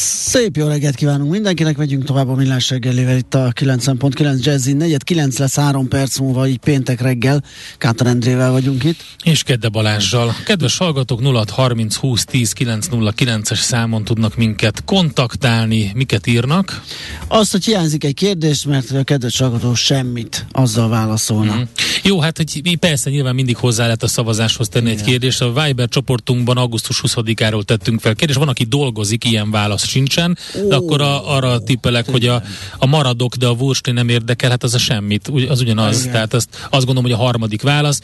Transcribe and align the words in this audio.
Szép 0.00 0.56
jó 0.56 0.66
reggelt 0.66 0.94
kívánunk 0.94 1.30
mindenkinek, 1.30 1.76
megyünk 1.76 2.04
tovább 2.04 2.28
a 2.28 2.34
millás 2.34 2.70
reggelével 2.70 3.16
itt 3.16 3.34
a 3.34 3.52
90.9 3.52 4.44
Jazzy, 4.44 4.72
negyed 4.72 5.04
9 5.04 5.38
lesz 5.38 5.56
3 5.56 5.88
perc 5.88 6.18
múlva, 6.18 6.46
így 6.46 6.58
péntek 6.58 7.00
reggel, 7.00 7.44
Kátor 7.78 8.06
Endrével 8.06 8.50
vagyunk 8.50 8.84
itt. 8.84 9.04
És 9.22 9.42
Kedde 9.42 9.68
Balázsjal. 9.68 10.34
Kedves 10.44 10.76
hallgatók, 10.76 11.20
0630 11.22 11.96
20 11.96 12.24
10 12.24 12.52
909-es 12.58 13.58
számon 13.58 14.04
tudnak 14.04 14.36
minket 14.36 14.84
kontaktálni, 14.84 15.92
miket 15.94 16.26
írnak? 16.26 16.82
Azt, 17.28 17.52
hogy 17.52 17.64
hiányzik 17.64 18.04
egy 18.04 18.14
kérdés, 18.14 18.64
mert 18.64 18.90
a 18.90 19.04
kedves 19.04 19.38
hallgató 19.38 19.74
semmit 19.74 20.46
azzal 20.52 20.88
válaszolna. 20.88 21.54
Mm. 21.56 21.62
Jó, 22.02 22.20
hát 22.20 22.36
hogy 22.36 22.76
persze 22.78 23.10
nyilván 23.10 23.34
mindig 23.34 23.56
hozzá 23.56 23.82
lehet 23.82 24.02
a 24.02 24.08
szavazáshoz 24.08 24.68
tenni 24.68 24.90
Igen. 24.90 24.98
egy 24.98 25.04
kérdést. 25.04 25.42
A 25.42 25.52
Viber 25.52 25.88
csoportunkban 25.88 26.56
augusztus 26.56 27.02
20-áról 27.06 27.62
tettünk 27.62 28.00
fel 28.00 28.14
kérdést. 28.14 28.38
Van, 28.38 28.48
aki 28.48 28.64
dolgozik, 28.64 29.24
ilyen 29.24 29.50
válasz 29.50 29.86
sincsen, 29.88 30.38
de 30.68 30.76
akkor 30.76 31.00
a, 31.00 31.34
arra 31.36 31.58
tippelek, 31.58 32.10
hogy 32.10 32.26
a, 32.26 32.42
a 32.78 32.86
maradok, 32.86 33.34
de 33.34 33.46
a 33.46 33.50
Wursti 33.50 33.90
nem 33.90 34.08
érdekel, 34.08 34.50
hát 34.50 34.62
az 34.62 34.74
a 34.74 34.78
semmit, 34.78 35.30
az 35.48 35.60
ugyanaz. 35.60 36.00
Igen. 36.00 36.12
Tehát 36.12 36.34
azt, 36.34 36.48
azt 36.70 36.86
gondolom, 36.86 37.02
hogy 37.02 37.20
a 37.20 37.24
harmadik 37.24 37.62
válasz. 37.62 38.00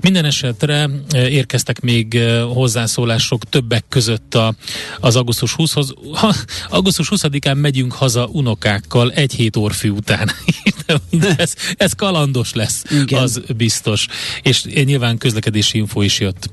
Minden 0.00 0.24
esetre 0.24 0.88
eh, 1.10 1.32
érkeztek 1.32 1.80
még 1.80 2.14
eh, 2.14 2.42
hozzászólások 2.42 3.44
többek 3.48 3.84
között 3.88 4.34
a, 4.34 4.54
az 5.00 5.16
augusztus 5.16 5.54
20-hoz. 5.58 5.94
Ha, 6.12 6.34
augusztus 6.68 7.08
20-án 7.10 7.60
megyünk 7.60 7.92
haza 7.92 8.26
unokákkal 8.32 9.12
egy 9.12 9.32
hét 9.32 9.56
orfű 9.56 9.90
után. 9.90 10.30
ez, 11.36 11.54
ez 11.76 11.92
kalandos 11.92 12.52
lesz, 12.52 12.84
Igen. 12.90 13.22
az 13.22 13.40
biztos. 13.56 14.06
És 14.42 14.64
nyilván 14.64 15.18
közlekedési 15.18 15.78
info 15.78 16.02
is 16.02 16.20
jött. 16.20 16.50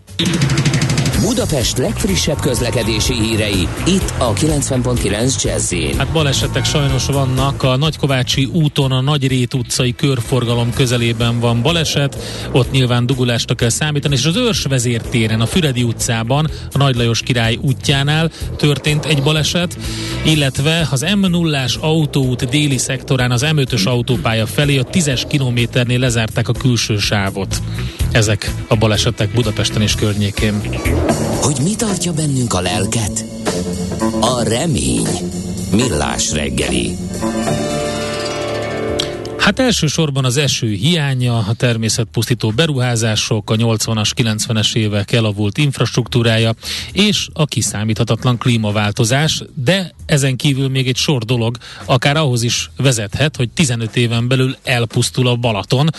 Budapest 1.22 1.78
legfrissebb 1.78 2.40
közlekedési 2.40 3.14
hírei, 3.14 3.68
itt 3.86 4.14
a 4.18 4.34
90.9 4.34 5.44
jazz 5.44 5.74
Hát 5.98 6.12
balesetek 6.12 6.66
sajnos 6.66 7.06
vannak, 7.06 7.64
a 7.64 7.78
Nagykovácsi 7.78 8.46
úton 8.46 8.92
a 8.92 9.02
Nagyrét 9.02 9.54
utcai 9.54 9.96
körforgalom 9.96 10.74
közelében 10.74 11.40
van 11.40 11.62
baleset, 11.62 12.18
ott 12.52 12.72
nyilván 12.72 13.06
dugulásra 13.06 13.56
kell 13.56 13.70
számítani, 13.70 14.16
és 14.16 14.26
az 14.26 14.36
Őrs 14.36 14.64
vezértéren, 14.64 15.42
a 15.42 15.46
Füredi 15.46 15.84
utcában, 15.84 16.50
a 16.72 16.78
Nagy 16.78 16.96
Lajos 16.96 17.22
király 17.22 17.58
útjánál 17.62 18.32
történt 18.56 19.06
egy 19.06 19.24
baleset, 19.24 19.78
illetve 20.26 20.88
az 20.92 21.06
M0-ás 21.08 21.80
autóút 21.80 22.50
déli 22.50 22.78
szektorán 22.78 23.32
az 23.32 23.46
M5-ös 23.46 23.88
autópálya 23.88 24.46
felé 24.46 24.78
a 24.78 24.84
10-es 24.84 25.24
kilométernél 25.28 26.00
lezárták 26.00 26.48
a 26.48 26.54
külső 26.54 26.98
sávot. 26.98 27.62
Ezek 28.12 28.52
a 28.68 28.76
balesetek 28.76 29.34
Budapesten 29.34 29.82
és 29.82 29.96
környékén. 29.96 30.62
Hogy 31.42 31.58
mi 31.64 31.76
tartja 31.76 32.14
bennünk 32.14 32.54
a 32.54 32.62
lelket? 32.62 33.26
A 34.20 34.42
remény. 34.44 35.08
Millás 35.72 36.32
reggeli. 36.32 36.98
Hát 39.48 39.60
elsősorban 39.60 40.26
az 40.26 40.38
eső 40.38 40.74
hiánya, 40.74 41.38
a 41.38 41.54
természetpusztító 41.54 42.50
beruházások, 42.50 43.50
a 43.50 43.56
80-as, 43.56 44.12
90-es 44.16 44.76
évek 44.76 45.12
elavult 45.12 45.58
infrastruktúrája 45.58 46.54
és 46.92 47.28
a 47.34 47.46
kiszámíthatatlan 47.46 48.38
klímaváltozás, 48.38 49.42
de 49.54 49.94
ezen 50.06 50.36
kívül 50.36 50.70
még 50.70 50.88
egy 50.88 50.96
sor 50.96 51.24
dolog 51.24 51.58
akár 51.86 52.18
ahhoz 52.18 52.44
is 52.44 52.70
vezethet, 52.78 53.36
hogy 53.36 53.50
15 53.50 53.96
éven 53.96 54.28
belül 54.28 54.56
elpusztul 54.64 55.28
a 55.28 55.36
Balaton, 55.36 55.90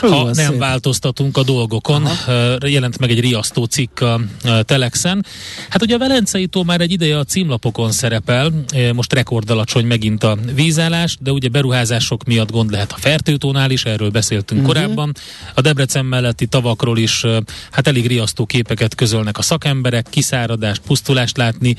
Hú, 0.00 0.08
ha 0.08 0.24
nem 0.24 0.50
szép. 0.50 0.58
változtatunk 0.58 1.36
a 1.36 1.42
dolgokon. 1.42 2.06
Aha. 2.06 2.56
Jelent 2.66 2.98
meg 2.98 3.10
egy 3.10 3.20
riasztó 3.20 3.64
cikk 3.64 4.00
a 4.00 4.20
Telexen. 4.62 5.26
Hát 5.68 5.82
ugye 5.82 5.94
a 5.94 5.98
Velencei 5.98 6.46
tó 6.46 6.62
már 6.62 6.80
egy 6.80 6.92
ideje 6.92 7.18
a 7.18 7.24
címlapokon 7.24 7.92
szerepel, 7.92 8.52
most 8.94 9.12
rekordalacsony 9.12 9.86
megint 9.86 10.24
a 10.24 10.38
vízállás, 10.54 11.16
de 11.20 11.30
ugye 11.30 11.48
beruházások 11.48 12.24
miatt 12.24 12.50
gond 12.50 12.70
lehet 12.70 12.79
a 12.88 12.96
Fertőtónál 12.98 13.70
is, 13.70 13.84
erről 13.84 14.10
beszéltünk 14.10 14.60
uh-huh. 14.60 14.74
korábban. 14.74 15.12
A 15.54 15.60
Debrecen 15.60 16.04
melletti 16.04 16.46
tavakról 16.46 16.98
is 16.98 17.24
hát 17.70 17.86
elég 17.86 18.06
riasztó 18.06 18.46
képeket 18.46 18.94
közölnek 18.94 19.38
a 19.38 19.42
szakemberek, 19.42 20.06
kiszáradást, 20.10 20.80
pusztulást 20.86 21.36
látni, 21.36 21.76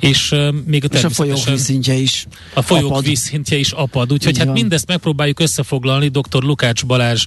és 0.00 0.34
még 0.64 0.84
a, 0.84 0.96
és 0.96 1.04
a 1.04 1.10
folyók 1.10 1.44
vízszintje 1.44 1.94
is 1.94 2.26
A 2.54 2.62
folyók 2.62 2.90
apad. 2.90 3.04
vízszintje 3.04 3.56
is 3.56 3.70
apad, 3.70 4.12
úgyhogy 4.12 4.32
Így 4.32 4.38
hát 4.38 4.46
van. 4.46 4.56
mindezt 4.56 4.86
megpróbáljuk 4.86 5.40
összefoglalni 5.40 6.08
dr. 6.08 6.42
Lukács 6.42 6.84
Balázs 6.84 7.24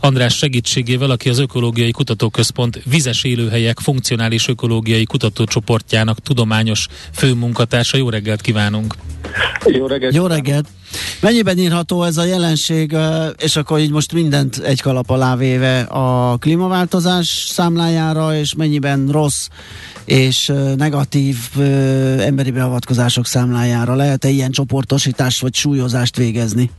András 0.00 0.36
segítségével, 0.36 1.10
aki 1.10 1.28
az 1.28 1.38
Ökológiai 1.38 1.90
Kutatóközpont 1.90 2.82
vizes 2.84 3.24
élőhelyek 3.24 3.78
funkcionális 3.78 4.48
ökológiai 4.48 5.04
kutatócsoportjának 5.04 6.18
tudományos 6.18 6.86
főmunkatársa. 7.12 7.96
Jó 7.96 8.08
reggelt 8.10 8.40
kívánunk! 8.40 8.94
Jó 9.78 9.86
reggelt! 9.86 10.14
Jó 10.14 10.26
reggelt! 10.26 10.66
Mennyiben 11.20 11.58
írható 11.58 12.02
ez 12.02 12.16
a 12.16 12.24
jelenség, 12.24 12.96
és 13.38 13.56
akkor 13.56 13.78
így 13.78 13.90
most 13.90 14.12
mindent 14.12 14.58
egy 14.58 14.80
kalap 14.80 15.10
alá 15.10 15.36
véve 15.36 15.80
a 15.80 16.36
klímaváltozás 16.36 17.26
számlájára, 17.28 18.36
és 18.36 18.54
mennyiben 18.54 19.08
rossz 19.10 19.48
és 20.04 20.52
negatív 20.76 21.36
emberi 22.18 22.50
beavatkozások 22.50 23.26
számlájára? 23.26 23.94
Lehet-e 23.94 24.28
ilyen 24.28 24.50
csoportosítást 24.50 25.40
vagy 25.40 25.54
súlyozást 25.54 26.16
végezni? 26.16 26.70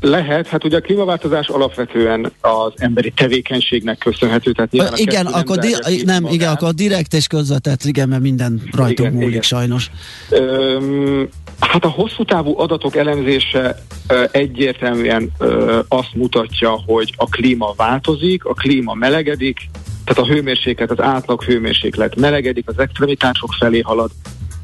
Lehet, 0.00 0.46
hát 0.46 0.64
ugye 0.64 0.76
a 0.76 0.80
klímaváltozás 0.80 1.48
alapvetően 1.48 2.32
az 2.40 2.72
emberi 2.76 3.10
tevékenységnek 3.10 3.98
köszönhető. 3.98 4.52
Tehát 4.52 4.74
Ö, 4.74 4.96
igen, 4.96 5.26
akkor 5.26 5.56
di- 5.56 6.04
nem, 6.04 6.26
igen, 6.26 6.52
akkor 6.52 6.72
direkt 6.74 7.14
és 7.14 7.26
közvetett, 7.26 7.84
igen, 7.84 8.08
mert 8.08 8.22
minden 8.22 8.62
rajtunk 8.72 9.12
múlik 9.12 9.28
igen. 9.28 9.42
sajnos. 9.42 9.90
Ö, 10.30 11.22
hát 11.60 11.84
a 11.84 11.88
hosszú 11.88 12.24
távú 12.24 12.58
adatok 12.58 12.96
elemzése 12.96 13.82
ö, 14.08 14.24
egyértelműen 14.30 15.30
ö, 15.38 15.78
azt 15.88 16.14
mutatja, 16.14 16.82
hogy 16.86 17.14
a 17.16 17.24
klíma 17.24 17.74
változik, 17.76 18.44
a 18.44 18.54
klíma 18.54 18.94
melegedik, 18.94 19.70
tehát 20.04 20.30
a 20.30 20.34
hőmérséklet, 20.34 20.90
az 20.90 21.00
átlag 21.00 21.42
hőmérséklet 21.42 22.16
melegedik, 22.16 22.68
az 22.68 22.78
extremitások 22.78 23.52
felé 23.58 23.80
halad, 23.80 24.10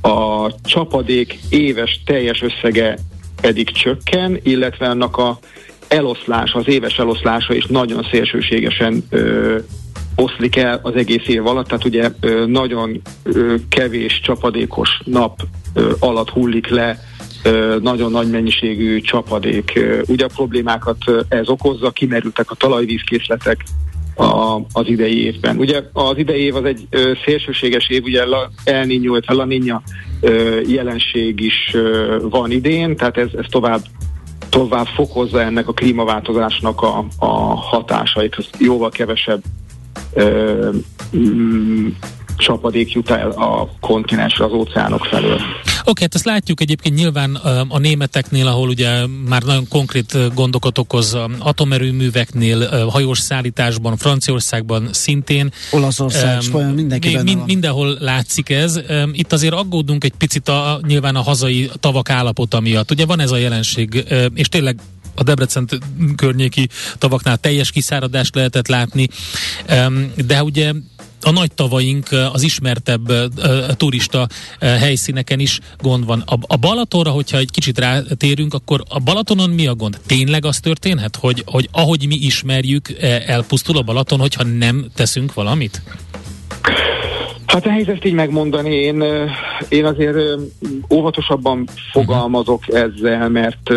a 0.01 0.51
csapadék 0.63 1.39
éves 1.49 2.01
teljes 2.05 2.43
összege 2.43 2.99
pedig 3.45 3.71
csökken, 3.71 4.41
illetve 4.43 4.89
annak 4.89 5.17
a 5.17 5.39
eloszlása, 5.89 6.59
az 6.59 6.69
éves 6.69 6.99
eloszlása 6.99 7.55
is 7.55 7.67
nagyon 7.67 8.07
szélsőségesen 8.11 9.05
ö, 9.11 9.59
oszlik 10.17 10.57
el 10.57 10.81
az 10.83 10.95
egész 10.95 11.27
év 11.27 11.47
alatt, 11.47 11.67
tehát 11.67 11.85
ugye 11.85 12.11
ö, 12.21 12.47
nagyon 12.47 13.01
ö, 13.23 13.55
kevés 13.69 14.21
csapadékos 14.21 15.01
nap 15.05 15.41
ö, 15.75 15.93
alatt 15.99 16.31
hullik 16.31 16.69
le 16.69 16.99
nagyon 17.81 18.11
nagy 18.11 18.31
mennyiségű 18.31 19.01
csapadék. 19.01 19.81
Ugye 20.07 20.25
a 20.25 20.35
problémákat 20.35 20.99
ez 21.29 21.49
okozza, 21.49 21.91
kimerültek 21.91 22.51
a 22.51 22.55
talajvízkészletek, 22.55 23.65
a, 24.17 24.61
az 24.73 24.87
idei 24.87 25.25
évben. 25.25 25.59
Ugye 25.59 25.83
az 25.93 26.19
idei 26.19 26.41
év 26.41 26.57
az 26.57 26.65
egy 26.65 26.89
szélsőséges 27.25 27.89
év, 27.89 28.03
ugye 28.05 28.23
El 28.65 28.85
Niño, 28.87 29.21
La 29.27 29.45
Niña 29.45 29.81
jelenség 30.67 31.41
is 31.41 31.77
van 32.21 32.51
idén, 32.51 32.97
tehát 32.97 33.17
ez, 33.17 33.29
ez 33.37 33.47
tovább 33.49 33.81
tovább 34.49 34.87
fokozza 34.87 35.41
ennek 35.41 35.69
a 35.69 35.73
klímaváltozásnak 35.73 36.83
a, 36.83 37.05
a 37.19 37.27
hatásait, 37.55 38.35
az 38.35 38.49
jóval 38.59 38.91
kevesebb 38.91 39.43
ö, 40.13 40.71
csapadék 42.37 42.93
jut 42.93 43.11
el 43.11 43.31
a 43.31 43.69
kontinensre, 43.81 44.45
az 44.45 44.53
óceánok 44.53 45.05
felől. 45.05 45.35
Oké, 45.35 45.91
okay, 45.91 46.03
hát 46.03 46.15
ezt 46.15 46.25
látjuk 46.25 46.61
egyébként 46.61 46.95
nyilván 46.95 47.35
a 47.69 47.79
németeknél, 47.79 48.47
ahol 48.47 48.69
ugye 48.69 49.07
már 49.29 49.43
nagyon 49.43 49.69
konkrét 49.69 50.35
gondokat 50.35 50.79
okoz 50.79 51.19
atomerőműveknél, 51.39 52.89
hajós 52.89 53.19
szállításban, 53.19 53.97
Franciaországban 53.97 54.89
szintén. 54.93 55.53
Olaszország, 55.71 56.43
um, 56.53 56.67
mindenki 56.67 57.19
mind, 57.23 57.45
Mindenhol 57.47 57.97
látszik 58.01 58.51
ez. 58.51 58.81
Itt 59.13 59.33
azért 59.33 59.55
aggódunk 59.55 60.05
egy 60.05 60.15
picit 60.19 60.49
a, 60.49 60.81
nyilván 60.87 61.17
a 61.17 61.23
hazai 61.23 61.71
tavak 61.81 62.11
állapota 62.11 62.61
miatt. 62.61 62.91
Ugye 62.91 63.07
van 63.07 63.21
ez 63.21 63.31
a 63.31 63.37
jelenség, 63.37 64.05
és 64.35 64.49
tényleg 64.49 64.77
a 65.15 65.23
Debrecen 65.23 65.69
környéki 66.17 66.69
tavaknál 66.99 67.37
teljes 67.37 67.71
kiszáradást 67.71 68.35
lehetett 68.35 68.69
látni, 68.69 69.09
de 70.27 70.43
ugye 70.43 70.73
a 71.25 71.31
nagy 71.31 71.53
tavaink, 71.55 72.09
az 72.33 72.43
ismertebb 72.43 73.13
turista 73.77 74.27
helyszíneken 74.61 75.39
is 75.39 75.61
gond 75.81 76.07
van. 76.07 76.23
A, 76.27 76.35
a 76.47 76.57
Balatonra, 76.57 77.11
hogyha 77.11 77.39
egy 77.39 77.51
kicsit 77.51 77.79
rátérünk, 77.79 78.55
akkor 78.55 78.83
a 78.89 78.99
Balatonon 78.99 79.51
mi 79.51 79.67
a 79.67 79.75
gond? 79.75 80.01
Tényleg 80.07 80.45
az 80.45 80.61
történhet, 80.61 81.17
hogy, 81.17 81.43
hogy 81.47 81.69
ahogy 81.73 82.07
mi 82.07 82.15
ismerjük, 82.15 82.89
elpusztul 83.27 83.77
a 83.77 83.83
Balaton, 83.83 84.19
hogyha 84.19 84.43
nem 84.43 84.87
teszünk 84.95 85.35
valamit? 85.35 85.83
Hát 87.47 87.65
nehéz 87.65 87.89
ezt 87.89 88.05
így 88.05 88.13
megmondani. 88.13 88.75
Én, 88.75 89.05
én 89.69 89.85
azért 89.85 90.17
óvatosabban 90.91 91.69
fogalmazok 91.93 92.63
ezzel, 92.75 93.29
mert 93.29 93.71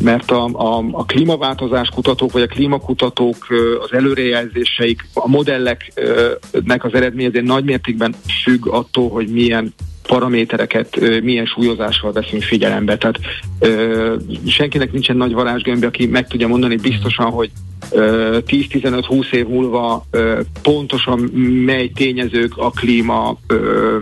mert 0.00 0.30
a, 0.30 0.44
a, 0.44 0.84
a 0.92 1.04
klímaváltozás 1.04 1.88
kutatók, 1.88 2.32
vagy 2.32 2.42
a 2.42 2.46
klímakutatók 2.46 3.46
az 3.82 3.92
előrejelzéseik, 3.92 5.06
a 5.14 5.28
modelleknek 5.28 6.84
az 6.84 6.94
eredmény 6.94 7.26
azért 7.26 7.44
nagy 7.44 7.64
mértékben 7.64 8.14
függ 8.44 8.66
attól, 8.68 9.10
hogy 9.10 9.28
milyen 9.28 9.74
paramétereket 10.08 11.00
milyen 11.22 11.46
súlyozással 11.46 12.12
veszünk 12.12 12.42
figyelembe. 12.42 12.96
Tehát 12.96 13.18
ö, 13.58 14.14
senkinek 14.46 14.92
nincsen 14.92 15.16
nagy 15.16 15.32
varázsgömbje, 15.32 15.88
aki 15.88 16.06
meg 16.06 16.26
tudja 16.28 16.48
mondani 16.48 16.76
biztosan, 16.76 17.30
hogy 17.30 17.50
10-15-20 17.90 19.32
év 19.32 19.46
múlva 19.46 20.06
ö, 20.10 20.40
pontosan 20.62 21.18
mely 21.64 21.88
tényezők 21.88 22.56
a 22.56 22.70
klíma 22.70 23.38
ö, 23.46 23.96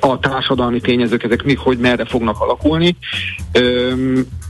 a 0.00 0.18
társadalmi 0.18 0.80
tényezők, 0.80 1.22
ezek 1.22 1.44
mi, 1.44 1.54
hogy 1.54 1.78
merre 1.78 2.04
fognak 2.04 2.40
alakulni. 2.40 2.96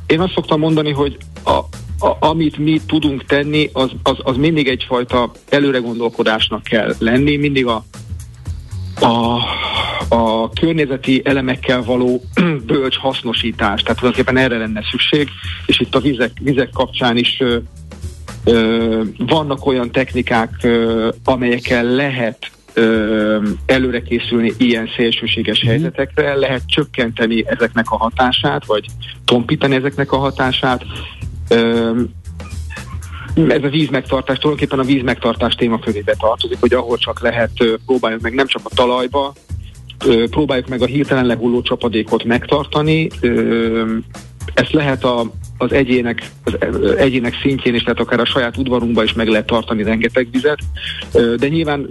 Én 0.06 0.20
azt 0.20 0.32
szoktam 0.32 0.60
mondani, 0.60 0.90
hogy 0.90 1.16
a, 1.44 1.58
a, 2.06 2.16
amit 2.18 2.56
mi 2.56 2.80
tudunk 2.86 3.24
tenni, 3.24 3.70
az, 3.72 3.90
az, 4.02 4.16
az 4.22 4.36
mindig 4.36 4.68
egyfajta 4.68 5.30
előregondolkodásnak 5.48 6.62
kell 6.62 6.94
lenni, 6.98 7.36
mindig 7.36 7.66
a, 7.66 7.84
a, 9.00 9.38
a 10.08 10.50
környezeti 10.50 11.22
elemekkel 11.24 11.82
való 11.82 12.22
bölcs 12.66 12.96
hasznosítás. 12.96 13.82
Tehát 13.82 13.98
tulajdonképpen 13.98 14.42
erre 14.42 14.58
lenne 14.58 14.82
szükség, 14.90 15.28
és 15.66 15.80
itt 15.80 15.94
a 15.94 16.00
vizek, 16.00 16.32
vizek 16.40 16.70
kapcsán 16.70 17.16
is 17.16 17.36
ö, 17.40 17.56
ö, 18.44 19.02
vannak 19.18 19.66
olyan 19.66 19.90
technikák, 19.90 20.50
ö, 20.62 21.08
amelyekkel 21.24 21.84
lehet 21.84 22.50
előre 23.66 24.02
készülni 24.02 24.52
ilyen 24.58 24.88
szélsőséges 24.96 25.64
mm. 25.64 25.68
helyzetekre, 25.68 26.34
lehet 26.34 26.62
csökkenteni 26.66 27.44
ezeknek 27.46 27.90
a 27.90 27.96
hatását, 27.96 28.66
vagy 28.66 28.86
tompítani 29.24 29.74
ezeknek 29.74 30.12
a 30.12 30.16
hatását. 30.16 30.84
Ez 33.48 33.62
a 33.62 33.68
vízmegtartás, 33.68 34.38
tulajdonképpen 34.38 34.78
a 34.78 34.92
vízmegtartás 34.92 35.54
témakörébe 35.54 36.14
tartozik, 36.18 36.56
hogy 36.60 36.72
ahol 36.72 36.96
csak 36.96 37.20
lehet, 37.20 37.50
próbáljuk 37.86 38.20
meg 38.20 38.34
nem 38.34 38.46
csak 38.46 38.62
a 38.64 38.74
talajba, 38.74 39.32
próbáljuk 40.30 40.68
meg 40.68 40.82
a 40.82 40.86
hirtelen 40.86 41.26
lehulló 41.26 41.62
csapadékot 41.62 42.24
megtartani. 42.24 43.08
Ezt 44.54 44.72
lehet 44.72 45.04
a 45.04 45.30
az 45.64 45.72
egyének, 45.72 46.30
az 46.44 46.94
egyének 46.96 47.34
szintjén 47.42 47.74
is, 47.74 47.82
tehát 47.82 48.00
akár 48.00 48.20
a 48.20 48.24
saját 48.24 48.56
udvarunkban 48.56 49.04
is 49.04 49.12
meg 49.12 49.28
lehet 49.28 49.46
tartani 49.46 49.82
rengeteg 49.82 50.28
vizet, 50.30 50.58
de 51.12 51.48
nyilván, 51.48 51.86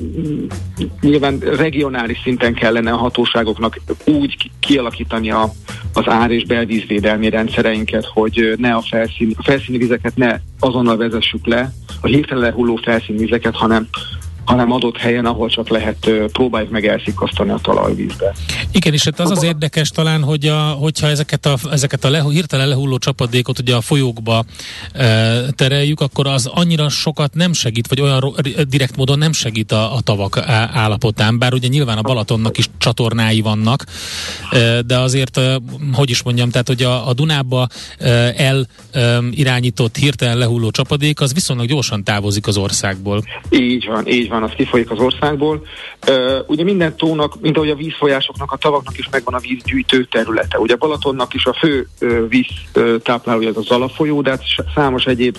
nyilván 1.02 1.40
regionális 1.40 2.20
szinten 2.24 2.54
kellene 2.54 2.92
a 2.92 2.98
hatóságoknak 2.98 3.80
úgy 4.06 4.52
kialakítani 4.60 5.31
a, 5.31 5.52
az 5.94 6.04
ár- 6.08 6.31
és 6.31 6.46
belvízvédelmi 6.46 7.30
rendszereinket, 7.30 8.06
hogy 8.06 8.54
ne 8.58 8.74
a, 8.74 8.81
felszín, 8.81 9.34
a 9.38 9.44
felszíni 9.44 9.78
vizeket 9.78 10.16
ne 10.16 10.40
azonnal 10.60 10.98
vezessük 10.98 11.46
le, 11.46 11.74
a 12.02 12.08
hirtelen 12.08 12.44
lehulló 12.44 12.75
felszínvizeket, 12.75 13.56
hanem 13.56 13.88
hanem 14.45 14.72
adott 14.72 14.98
helyen, 14.98 15.25
ahol 15.25 15.50
csak 15.50 15.69
lehet, 15.69 16.10
próbáljuk 16.31 16.72
meg 16.72 16.88
elszikasztani 16.88 17.50
a 17.50 17.60
talajvízbe. 17.62 18.34
Igen, 18.72 18.94
és 18.94 19.04
hát 19.04 19.19
az 19.19 19.31
az 19.31 19.44
érdekes 19.44 19.90
talán, 19.90 20.24
hogy 20.24 20.48
a, 20.48 20.60
hogyha 20.60 21.07
ezeket 21.07 21.45
a, 21.45 21.56
ezeket 21.72 22.04
a 22.04 22.10
lehu, 22.10 22.30
hirtelen 22.30 22.68
lehulló 22.68 22.98
csapadékot 22.98 23.60
ugye 23.60 23.75
a 23.75 23.81
folyókba 23.81 24.44
e, 24.94 25.42
tereljük, 25.51 26.01
akkor 26.01 26.28
az 26.28 26.45
annyira 26.45 26.90
sokat 26.90 27.34
nem 27.34 27.54
segít, 27.54 27.88
vagy 27.88 28.01
olyan 28.01 28.36
direkt 28.68 28.95
módon 28.95 29.18
nem 29.18 29.31
segít 29.31 29.72
a, 29.72 29.95
a 29.95 30.01
tavak 30.01 30.38
állapotán, 30.74 31.39
bár 31.39 31.54
ugye 31.54 31.68
nyilván 31.68 31.98
a 31.98 32.01
Balatonnak 32.01 32.57
is 32.57 32.69
csatornái 32.78 33.42
vannak, 33.42 33.86
e, 34.51 34.81
de 34.81 34.98
azért, 34.98 35.38
e, 35.38 35.60
hogy 35.94 36.10
is 36.10 36.24
mondjam, 36.24 36.50
tehát 36.50 36.68
hogy 36.68 36.84
a, 36.84 37.07
a 37.07 37.13
Dunába 37.13 37.68
e, 37.98 38.34
el 38.38 38.68
e, 38.92 39.18
irányított 39.31 39.96
hirtelen 39.96 40.38
lehulló 40.38 40.72
csapadék, 40.72 41.22
az 41.22 41.34
viszonylag 41.34 41.68
gyorsan 41.68 42.04
távozik 42.04 42.48
az 42.48 42.57
országból. 42.57 43.24
Így 43.50 43.86
van, 43.86 44.07
így 44.07 44.30
van 44.30 44.32
van, 44.33 44.44
az 44.44 44.56
kifolyik 44.56 44.91
az 44.91 45.00
országból. 45.00 45.62
Ugye 46.47 46.63
minden 46.63 46.95
tónak, 46.95 47.41
mint 47.41 47.56
ahogy 47.56 47.69
a 47.69 47.75
vízfolyásoknak, 47.75 48.51
a 48.51 48.57
tavaknak 48.57 48.97
is 48.97 49.09
megvan 49.12 49.33
a 49.33 49.39
vízgyűjtő 49.39 50.03
területe. 50.03 50.59
Ugye 50.59 50.75
Balatonnak 50.75 51.33
is 51.33 51.45
a 51.45 51.53
fő 51.53 51.88
uh, 52.01 52.27
víz 52.30 52.47
uh, 52.75 52.95
táplálója 52.97 53.50
az 53.50 53.57
a 53.57 53.62
Zala 53.62 53.89
folyó, 53.89 54.21
de 54.21 54.30
hát 54.30 54.44
számos 54.75 55.06
egyéb 55.06 55.38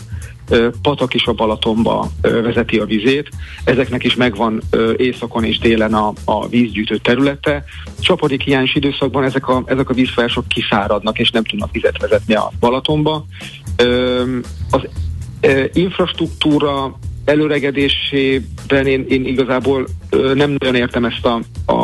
patak 0.83 1.15
is 1.15 1.27
a 1.27 1.33
Balatonba 1.33 2.09
vezeti 2.21 2.79
a 2.79 2.85
vizét. 2.85 3.29
Ezeknek 3.65 4.05
is 4.05 4.15
megvan 4.15 4.63
északon 4.97 5.45
és 5.45 5.59
délen 5.59 5.95
a, 5.95 6.13
a 6.25 6.49
vízgyűjtő 6.49 6.97
területe. 6.97 7.65
Csapadék 8.01 8.43
hiányos 8.43 8.75
időszakban 8.75 9.25
ezek 9.25 9.49
a, 9.49 9.63
ezek 9.67 9.91
a 9.91 9.95
vízfolyások 9.95 10.49
kiszáradnak, 10.49 11.19
és 11.19 11.31
nem 11.31 11.45
tudnak 11.45 11.73
vizet 11.73 12.01
vezetni 12.01 12.35
a 12.35 12.51
Balatonba. 12.61 13.25
Az 14.71 14.81
infrastruktúra 15.73 16.99
előregedésében 17.25 18.87
én, 18.87 19.05
én 19.09 19.27
igazából 19.27 19.87
nem 20.35 20.57
nagyon 20.59 20.75
értem 20.75 21.05
ezt 21.05 21.27
a, 21.27 21.41
a, 21.67 21.75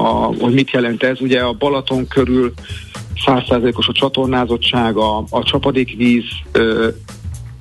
hogy 0.41 0.55
mit 0.55 0.71
jelent 0.71 1.03
ez. 1.03 1.21
Ugye 1.21 1.41
a 1.41 1.53
Balaton 1.53 2.07
körül 2.09 2.53
százszázalékos 3.25 3.89
a 3.89 3.93
csatornázottság, 3.93 4.97
a, 4.97 5.25
a 5.31 5.43
csapadékvíz 5.43 6.25
ö, 6.53 6.89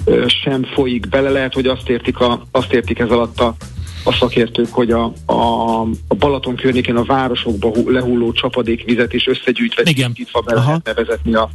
ö, 0.05 0.25
sem 0.27 0.63
folyik 0.63 1.09
bele. 1.09 1.29
Lehet, 1.29 1.53
hogy 1.53 1.65
azt 1.65 1.89
értik, 1.89 2.19
a, 2.19 2.41
azt 2.51 2.73
értik 2.73 2.99
ez 2.99 3.09
alatt 3.09 3.39
a, 3.39 3.55
a 4.03 4.13
szakértők, 4.13 4.71
hogy 4.71 4.91
a, 4.91 5.13
a, 5.25 5.81
a 6.07 6.15
Balaton 6.19 6.55
környékén 6.55 6.95
a 6.95 7.03
városokba 7.03 7.71
lehulló 7.85 8.31
csapadékvizet 8.31 9.13
is 9.13 9.27
összegyűjtve 9.27 9.83
Igen. 9.85 10.15
be 10.45 10.53
lehetne 10.53 10.93
vezetni 10.93 11.33
a, 11.33 11.49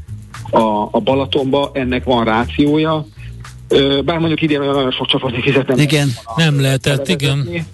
a, 0.50 0.88
a 0.90 1.00
Balatonba. 1.00 1.70
Ennek 1.74 2.04
van 2.04 2.24
rációja 2.24 3.06
bár 4.04 4.18
mondjuk 4.18 4.42
idén 4.42 4.60
nagyon 4.60 4.90
sok 4.90 5.06
csapadékvizet 5.06 5.66
nem, 5.66 5.78
igen, 5.78 6.08
nem 6.36 6.60
lehetett, 6.60 7.08
igen. 7.08 7.66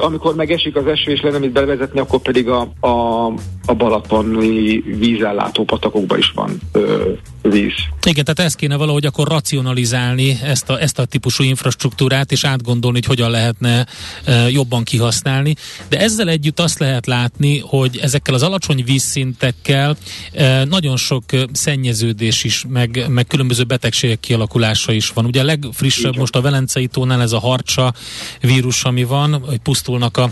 Amikor 0.00 0.34
megesik 0.34 0.76
az 0.76 0.86
eső 0.86 1.10
és 1.10 1.20
lenne 1.20 1.38
mit 1.38 1.52
bevezetni, 1.52 2.00
akkor 2.00 2.20
pedig 2.20 2.48
a, 2.48 2.72
a, 2.80 3.26
a 3.66 3.74
balatoni 3.74 4.80
vízellátó 4.80 5.64
patakokban 5.64 6.18
is 6.18 6.32
van 6.34 6.60
ö, 6.72 7.12
víz. 7.42 7.74
Igen, 8.06 8.24
tehát 8.24 8.38
ezt 8.50 8.56
kéne 8.56 8.76
valahogy 8.76 9.06
akkor 9.06 9.28
racionalizálni 9.28 10.38
ezt 10.42 10.70
a, 10.70 10.80
ezt 10.80 10.98
a 10.98 11.04
típusú 11.04 11.44
infrastruktúrát, 11.44 12.32
és 12.32 12.44
átgondolni, 12.44 12.96
hogy 12.96 13.06
hogyan 13.06 13.30
lehetne 13.30 13.86
e, 14.24 14.50
jobban 14.50 14.84
kihasználni. 14.84 15.54
De 15.88 15.98
ezzel 15.98 16.28
együtt 16.28 16.60
azt 16.60 16.78
lehet 16.78 17.06
látni, 17.06 17.58
hogy 17.58 17.98
ezekkel 18.02 18.34
az 18.34 18.42
alacsony 18.42 18.84
vízszintekkel 18.84 19.96
e, 20.32 20.64
nagyon 20.64 20.96
sok 20.96 21.24
szennyeződés 21.52 22.44
is, 22.44 22.64
meg, 22.68 23.04
meg 23.08 23.26
különböző 23.26 23.64
betegségek 23.64 24.20
kialakulása 24.20 24.92
is 24.92 25.10
van. 25.10 25.24
Ugye 25.24 25.40
a 25.40 25.44
legfrissebb 25.44 26.16
most 26.16 26.36
a 26.36 26.40
Velencei 26.40 26.86
tónál 26.86 27.22
ez 27.22 27.32
a 27.32 27.38
harcsa 27.38 27.92
vírus, 28.40 28.84
ami 28.84 29.04
van, 29.04 29.44
hogy 29.50 29.60
pusztulnak 29.60 30.16
a, 30.16 30.30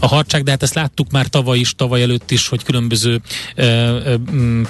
a 0.00 0.06
harcsák, 0.06 0.42
de 0.42 0.50
hát 0.50 0.62
ezt 0.62 0.74
láttuk 0.74 1.10
már 1.10 1.26
tavaly 1.26 1.58
is, 1.58 1.74
tavaly 1.74 2.02
előtt 2.02 2.30
is, 2.30 2.48
hogy 2.48 2.64
különböző 2.64 3.20
e, 3.54 3.64
e, 3.64 4.16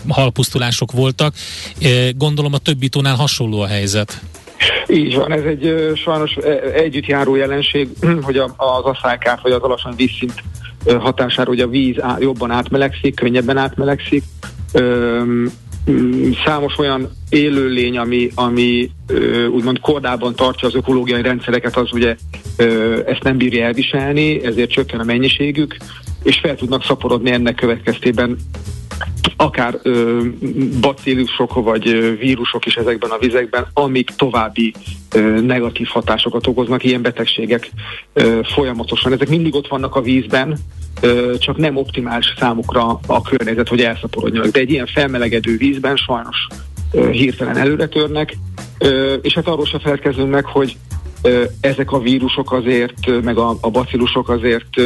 halpusztulások 0.08 0.92
voltak. 0.92 1.34
Gondolom 2.16 2.52
a 2.52 2.58
többi 2.58 2.88
tónál 2.88 3.14
hasonló 3.14 3.60
a 3.60 3.66
helyzet. 3.66 4.20
Így 4.88 5.14
van, 5.14 5.32
ez 5.32 5.44
egy 5.44 5.92
sajnos 5.94 6.36
együtt 6.74 7.06
járó 7.06 7.34
jelenség, 7.34 7.88
hogy 8.26 8.36
az 8.36 8.84
aszálykát 8.84 9.40
vagy 9.42 9.52
az 9.52 9.62
alacsony 9.62 9.94
vízszint 9.96 10.42
hatására, 10.98 11.48
hogy 11.48 11.60
a 11.60 11.68
víz 11.68 11.96
jobban 12.18 12.50
átmelegszik, 12.50 13.14
könnyebben 13.14 13.56
átmelegszik. 13.56 14.24
Számos 16.44 16.78
olyan 16.78 17.10
élőlény, 17.28 17.98
ami, 17.98 18.30
ami 18.34 18.90
úgymond 19.50 19.80
kordában 19.80 20.34
tartja 20.34 20.68
az 20.68 20.74
ökológiai 20.74 21.22
rendszereket, 21.22 21.76
az 21.76 21.92
ugye 21.92 22.16
ezt 23.06 23.22
nem 23.22 23.36
bírja 23.36 23.64
elviselni, 23.64 24.44
ezért 24.44 24.70
csökken 24.70 25.00
a 25.00 25.04
mennyiségük, 25.04 25.76
és 26.22 26.38
fel 26.42 26.56
tudnak 26.56 26.84
szaporodni 26.84 27.30
ennek 27.30 27.54
következtében 27.54 28.38
akár 29.36 29.78
ö, 29.82 30.20
vagy 31.54 31.88
ö, 31.88 32.16
vírusok 32.16 32.66
is 32.66 32.76
ezekben 32.76 33.10
a 33.10 33.18
vizekben, 33.18 33.66
amik 33.72 34.10
további 34.10 34.74
ö, 35.14 35.20
negatív 35.40 35.86
hatásokat 35.86 36.46
okoznak, 36.46 36.84
ilyen 36.84 37.02
betegségek 37.02 37.70
ö, 38.12 38.40
folyamatosan. 38.42 39.12
Ezek 39.12 39.28
mindig 39.28 39.54
ott 39.54 39.68
vannak 39.68 39.94
a 39.94 40.00
vízben, 40.00 40.58
ö, 41.00 41.34
csak 41.38 41.56
nem 41.56 41.76
optimális 41.76 42.34
számukra 42.38 43.00
a 43.06 43.22
környezet, 43.22 43.68
hogy 43.68 43.80
elszaporodjanak. 43.80 44.50
De 44.50 44.60
egy 44.60 44.70
ilyen 44.70 44.86
felmelegedő 44.86 45.56
vízben 45.56 45.96
sajnos 45.96 46.46
hirtelen 47.10 47.56
előre 47.56 47.86
törnek, 47.86 48.36
és 49.22 49.34
hát 49.34 49.46
arról 49.46 49.66
se 49.66 49.78
felkezünk 49.78 50.30
meg, 50.30 50.44
hogy 50.44 50.76
ezek 51.60 51.92
a 51.92 52.00
vírusok 52.00 52.52
azért, 52.52 53.22
meg 53.22 53.38
a, 53.38 53.56
a 53.60 53.70
bacillusok 53.70 54.28
azért 54.28 54.80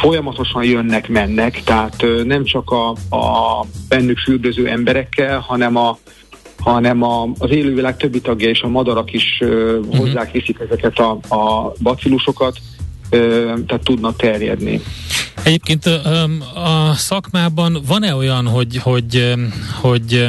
folyamatosan 0.00 0.64
jönnek, 0.64 1.08
mennek, 1.08 1.62
tehát 1.64 2.04
nem 2.24 2.44
csak 2.44 2.70
a, 2.70 2.88
a 3.16 3.64
bennük 3.88 4.18
fürdőző 4.18 4.68
emberekkel, 4.68 5.38
hanem 5.38 5.76
a 5.76 5.98
hanem 6.58 7.02
a, 7.02 7.28
az 7.38 7.50
élővilág 7.50 7.96
többi 7.96 8.20
tagja 8.20 8.48
és 8.48 8.60
a 8.60 8.68
madarak 8.68 9.12
is 9.12 9.40
uh, 9.40 9.78
hozzák 9.96 10.30
viszik 10.30 10.58
ezeket 10.60 10.98
a, 10.98 11.10
a 11.34 11.72
bacillusokat, 11.82 12.58
tehát 13.66 13.80
tudnak 13.84 14.16
terjedni. 14.16 14.80
Egyébként 15.44 15.86
a 15.86 16.94
szakmában 16.96 17.78
van-e 17.86 18.14
olyan, 18.14 18.46
hogy, 18.46 18.76
hogy, 18.76 19.34
hogy 19.80 20.28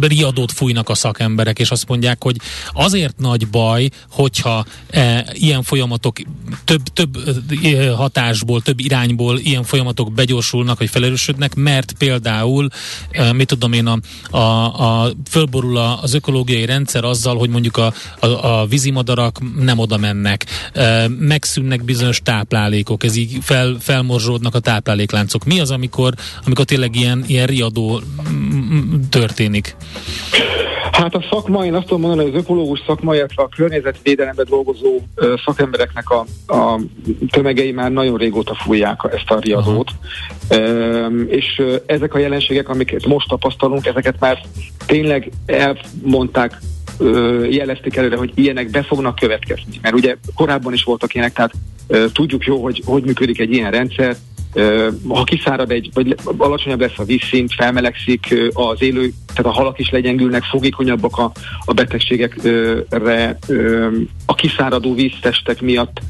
riadót 0.00 0.52
fújnak 0.52 0.88
a 0.88 0.94
szakemberek, 0.94 1.58
és 1.58 1.70
azt 1.70 1.88
mondják, 1.88 2.22
hogy 2.22 2.36
azért 2.72 3.18
nagy 3.18 3.48
baj, 3.48 3.88
hogyha 4.10 4.64
e, 4.90 5.26
ilyen 5.32 5.62
folyamatok 5.62 6.16
több, 6.64 6.82
több 6.82 7.16
hatásból, 7.96 8.62
több 8.62 8.80
irányból 8.80 9.38
ilyen 9.38 9.62
folyamatok 9.62 10.12
begyorsulnak, 10.12 10.78
vagy 10.78 10.90
felerősödnek, 10.90 11.54
mert 11.54 11.92
például, 11.92 12.68
e, 13.10 13.32
mit 13.32 13.46
tudom 13.46 13.72
én, 13.72 13.86
a, 13.86 13.98
a, 14.36 15.04
a 15.04 15.12
fölborul 15.30 15.76
az 15.76 16.14
ökológiai 16.14 16.64
rendszer 16.64 17.04
azzal, 17.04 17.36
hogy 17.36 17.50
mondjuk 17.50 17.76
a, 17.76 17.92
a, 18.20 18.26
a 18.26 18.66
vízimadarak 18.66 19.38
nem 19.58 19.78
oda 19.78 19.96
mennek, 19.96 20.46
e, 20.72 21.08
megszűnnek 21.08 21.84
bizonyos 21.84 22.20
táplálékok, 22.22 23.04
ez 23.04 23.16
így 23.16 23.38
fel, 23.42 23.76
fel 23.80 24.06
felmorzsódnak 24.08 24.54
a 24.54 24.58
táplálékláncok. 24.58 25.44
Mi 25.44 25.60
az, 25.60 25.70
amikor, 25.70 26.12
amikor 26.46 26.64
tényleg 26.64 26.96
ilyen, 26.96 27.24
ilyen 27.26 27.46
riadó 27.46 28.00
történik? 29.10 29.76
Hát 30.92 31.14
a 31.14 31.24
szakma, 31.30 31.64
én 31.64 31.74
azt 31.74 31.86
tudom 31.86 32.00
mondani, 32.00 32.28
hogy 32.28 32.34
az 32.36 32.42
ökológus 32.42 32.82
szakma, 32.86 33.14
illetve 33.14 33.42
a 33.42 33.48
környezetvédelemben 33.48 34.46
dolgozó 34.48 35.00
szakembereknek 35.44 36.10
a, 36.10 36.24
a 36.46 36.80
tömegei 37.30 37.72
már 37.72 37.90
nagyon 37.90 38.16
régóta 38.16 38.54
fújják 38.54 39.00
ezt 39.12 39.30
a 39.30 39.38
riadót. 39.38 39.90
Ö, 40.48 41.06
és 41.22 41.62
ezek 41.86 42.14
a 42.14 42.18
jelenségek, 42.18 42.68
amiket 42.68 43.06
most 43.06 43.28
tapasztalunk, 43.28 43.86
ezeket 43.86 44.20
már 44.20 44.38
tényleg 44.86 45.30
elmondták 45.46 46.60
jelezték 47.50 47.96
előre, 47.96 48.16
hogy 48.16 48.32
ilyenek 48.34 48.70
be 48.70 48.82
fognak 48.82 49.14
következni. 49.14 49.78
Mert 49.82 49.94
ugye 49.94 50.16
korábban 50.34 50.72
is 50.72 50.82
voltak 50.82 51.14
ilyenek, 51.14 51.32
tehát 51.32 51.52
tudjuk 52.12 52.44
jó, 52.44 52.62
hogy 52.62 52.82
hogy 52.84 53.04
működik 53.04 53.40
egy 53.40 53.52
ilyen 53.52 53.70
rendszer, 53.70 54.16
ha 55.08 55.24
kiszárad 55.24 55.70
egy, 55.70 55.90
vagy 55.94 56.16
alacsonyabb 56.36 56.80
lesz 56.80 56.98
a 56.98 57.04
vízszint, 57.04 57.54
felmelegszik 57.54 58.34
az 58.52 58.82
élő, 58.82 59.12
tehát 59.34 59.52
a 59.52 59.54
halak 59.54 59.78
is 59.78 59.90
legyengülnek, 59.90 60.42
fogékonyabbak 60.42 61.16
a, 61.18 61.32
a 61.64 61.72
betegségekre, 61.72 63.38
a 64.26 64.34
kiszáradó 64.34 64.94
víztestek 64.94 65.60
miatt 65.60 66.00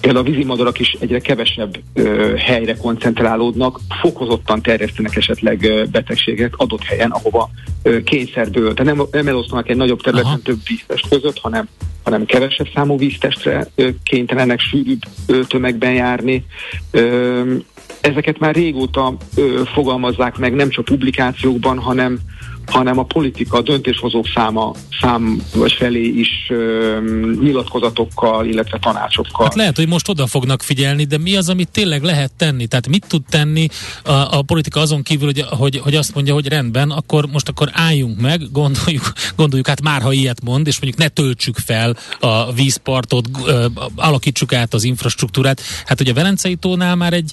Például 0.00 0.26
a 0.26 0.30
vízimadarak 0.30 0.78
is 0.78 0.96
egyre 1.00 1.18
kevesebb 1.18 1.78
ö, 1.94 2.34
helyre 2.36 2.76
koncentrálódnak, 2.76 3.80
fokozottan 4.00 4.62
terjesztenek 4.62 5.16
esetleg 5.16 5.62
ö, 5.62 5.84
betegséget 5.90 6.52
adott 6.56 6.82
helyen, 6.82 7.10
ahova 7.10 7.50
ö, 7.82 8.02
kényszerből, 8.02 8.74
tehát 8.74 8.94
nem, 8.94 9.06
nem 9.10 9.28
elosztanak 9.28 9.68
egy 9.68 9.76
nagyobb 9.76 10.02
területen 10.02 10.30
Aha. 10.30 10.40
több 10.42 10.58
víztest 10.66 11.08
között, 11.08 11.38
hanem, 11.38 11.68
hanem 12.02 12.24
kevesebb 12.24 12.68
számú 12.74 12.98
víztestre 12.98 13.66
ö, 13.74 13.88
kénytelenek 14.02 14.60
sűrűbb 14.60 15.02
ö, 15.26 15.40
tömegben 15.44 15.92
járni. 15.92 16.44
Ö, 16.90 17.54
ezeket 18.00 18.38
már 18.38 18.54
régóta 18.54 19.16
ö, 19.36 19.62
fogalmazzák 19.74 20.36
meg, 20.36 20.54
nem 20.54 20.68
csak 20.68 20.84
publikációkban, 20.84 21.78
hanem 21.78 22.18
hanem 22.66 22.98
a 22.98 23.02
politika, 23.02 23.58
a 23.58 23.62
döntéshozók 23.62 24.26
száma, 24.34 24.72
szám 25.00 25.42
vagy 25.54 25.72
felé 25.72 26.04
is 26.04 26.28
ö, 26.48 26.98
nyilatkozatokkal, 27.42 28.46
illetve 28.46 28.78
tanácsokkal. 28.78 29.44
Hát 29.44 29.54
lehet, 29.54 29.76
hogy 29.76 29.88
most 29.88 30.08
oda 30.08 30.26
fognak 30.26 30.62
figyelni, 30.62 31.04
de 31.04 31.18
mi 31.18 31.36
az, 31.36 31.48
amit 31.48 31.70
tényleg 31.70 32.02
lehet 32.02 32.32
tenni? 32.36 32.66
Tehát 32.66 32.88
mit 32.88 33.06
tud 33.08 33.22
tenni 33.28 33.68
a, 34.04 34.10
a 34.12 34.42
politika 34.42 34.80
azon 34.80 35.02
kívül, 35.02 35.26
hogy, 35.26 35.44
hogy, 35.48 35.78
hogy 35.78 35.94
azt 35.94 36.14
mondja, 36.14 36.34
hogy 36.34 36.48
rendben, 36.48 36.90
akkor 36.90 37.26
most 37.26 37.48
akkor 37.48 37.70
álljunk 37.72 38.20
meg, 38.20 38.42
gondoljuk, 38.52 39.12
gondoljuk 39.36 39.66
hát 39.66 39.82
már, 39.82 40.02
ha 40.02 40.12
ilyet 40.12 40.42
mond, 40.44 40.66
és 40.66 40.80
mondjuk 40.80 41.02
ne 41.02 41.08
töltsük 41.08 41.58
fel 41.58 41.96
a 42.20 42.52
vízpartot, 42.52 43.28
ö, 43.44 43.66
alakítsuk 43.96 44.52
át 44.52 44.74
az 44.74 44.84
infrastruktúrát. 44.84 45.60
Hát 45.86 46.00
ugye 46.00 46.10
a 46.10 46.14
Velencei 46.14 46.54
tónál 46.54 46.96
már 46.96 47.12
egy, 47.12 47.30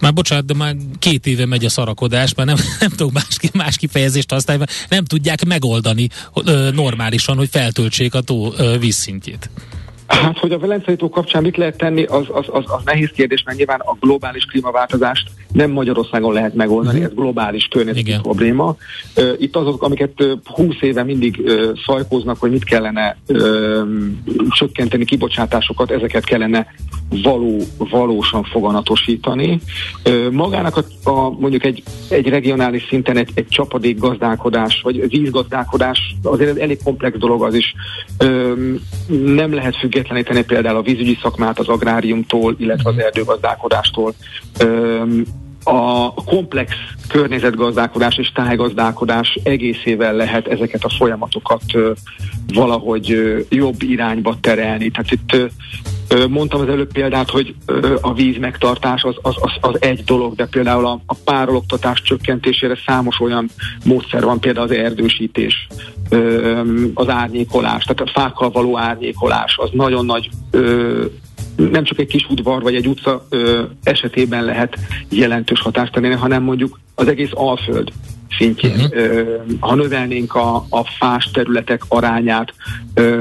már 0.00 0.12
bocsánat, 0.12 0.44
de 0.44 0.54
már 0.54 0.74
két 0.98 1.26
éve 1.26 1.46
megy 1.46 1.64
a 1.64 1.68
szarakodás, 1.68 2.34
már 2.34 2.46
nem, 2.46 2.56
nem 2.80 2.90
tudok 2.90 3.12
más, 3.12 3.36
más 3.52 3.76
kifejezést 3.76 4.30
használni, 4.30 4.55
osztályban 4.62 4.88
nem 4.88 5.04
tudják 5.04 5.44
megoldani 5.44 6.08
normálisan, 6.72 7.36
hogy 7.36 7.48
feltöltsék 7.48 8.14
a 8.14 8.20
tó 8.20 8.52
vízszintjét. 8.78 9.50
Hát, 10.06 10.38
hogy 10.38 10.52
a 10.52 10.58
Velencei 10.58 10.96
tó 10.96 11.08
kapcsán 11.08 11.42
mit 11.42 11.56
lehet 11.56 11.76
tenni, 11.76 12.04
az, 12.04 12.24
az, 12.32 12.44
az, 12.50 12.64
az 12.66 12.82
nehéz 12.84 13.10
kérdés, 13.14 13.42
mert 13.46 13.56
nyilván 13.56 13.80
a 13.80 13.96
globális 14.00 14.44
klímaváltozást 14.44 15.30
nem 15.52 15.70
Magyarországon 15.70 16.32
lehet 16.32 16.54
megoldani, 16.54 16.98
uh-huh. 16.98 17.12
ez 17.12 17.18
globális 17.18 17.68
környezeti 17.70 18.00
Igen. 18.06 18.22
probléma. 18.22 18.76
Itt 19.38 19.56
azok, 19.56 19.82
amiket 19.82 20.24
20 20.44 20.74
éve 20.80 21.04
mindig 21.04 21.50
szajkóznak, 21.86 22.38
hogy 22.38 22.50
mit 22.50 22.64
kellene 22.64 23.16
csökkenteni 24.48 25.04
kibocsátásokat, 25.04 25.90
ezeket 25.90 26.24
kellene 26.24 26.66
való, 27.22 27.62
valósan 27.78 28.44
foganatosítani. 28.44 29.60
Magának 30.30 30.76
a, 30.76 31.10
a, 31.10 31.30
mondjuk 31.30 31.64
egy, 31.64 31.82
egy 32.08 32.28
regionális 32.28 32.86
szinten 32.88 33.16
egy, 33.16 33.30
egy 33.34 33.48
csapadék 33.48 33.98
gazdálkodás, 33.98 34.80
vagy 34.82 35.08
vízgazdálkodás, 35.08 36.16
azért 36.22 36.58
elég 36.58 36.78
komplex 36.84 37.18
dolog 37.18 37.42
az 37.42 37.54
is. 37.54 37.74
Nem 39.24 39.54
lehet 39.54 39.76
függ 39.76 39.95
függetleníteni 39.96 40.44
például 40.44 40.76
a 40.76 40.82
vízügyi 40.82 41.18
szakmát 41.22 41.58
az 41.58 41.68
agráriumtól, 41.68 42.54
illetve 42.58 42.90
az 42.90 42.98
erdőgazdálkodástól. 42.98 44.14
A 45.68 46.14
komplex 46.14 46.72
környezetgazdálkodás 47.08 48.16
és 48.16 48.32
tájgazdálkodás 48.32 49.38
egészével 49.42 50.14
lehet 50.14 50.46
ezeket 50.46 50.84
a 50.84 50.94
folyamatokat 50.98 51.62
valahogy 52.54 53.36
jobb 53.48 53.82
irányba 53.82 54.36
terelni. 54.40 54.90
Tehát 54.90 55.10
itt 55.10 55.52
Mondtam 56.28 56.60
az 56.60 56.68
előbb 56.68 56.92
példát, 56.92 57.30
hogy 57.30 57.54
a 58.00 58.14
víz 58.14 58.36
megtartás 58.36 59.02
az, 59.02 59.14
az, 59.22 59.34
az, 59.40 59.50
az 59.60 59.82
egy 59.82 60.04
dolog, 60.04 60.34
de 60.34 60.46
például 60.46 60.86
a, 60.86 61.00
a 61.06 61.14
párologtatás 61.24 62.02
csökkentésére 62.02 62.78
számos 62.86 63.20
olyan 63.20 63.48
módszer 63.84 64.24
van, 64.24 64.40
például 64.40 64.66
az 64.66 64.76
erdősítés, 64.76 65.66
az 66.94 67.08
árnyékolás, 67.08 67.84
tehát 67.84 68.12
a 68.12 68.20
fákkal 68.20 68.50
való 68.50 68.78
árnyékolás, 68.78 69.56
az 69.58 69.70
nagyon 69.72 70.04
nagy 70.04 70.30
nem 71.56 71.84
csak 71.84 71.98
egy 71.98 72.06
kis 72.06 72.26
udvar 72.28 72.62
vagy 72.62 72.74
egy 72.74 72.88
utca 72.88 73.26
esetében 73.82 74.44
lehet 74.44 74.76
jelentős 75.08 75.60
hatást 75.60 75.92
tenni, 75.92 76.10
hanem 76.10 76.42
mondjuk 76.42 76.80
az 76.94 77.08
egész 77.08 77.30
Alföld 77.32 77.92
szintjén. 78.38 78.80
Uh-huh. 78.80 79.30
Ha 79.60 79.74
növelnénk 79.74 80.34
a, 80.34 80.56
a 80.56 80.84
fás 80.98 81.30
területek 81.32 81.82
arányát, 81.88 82.54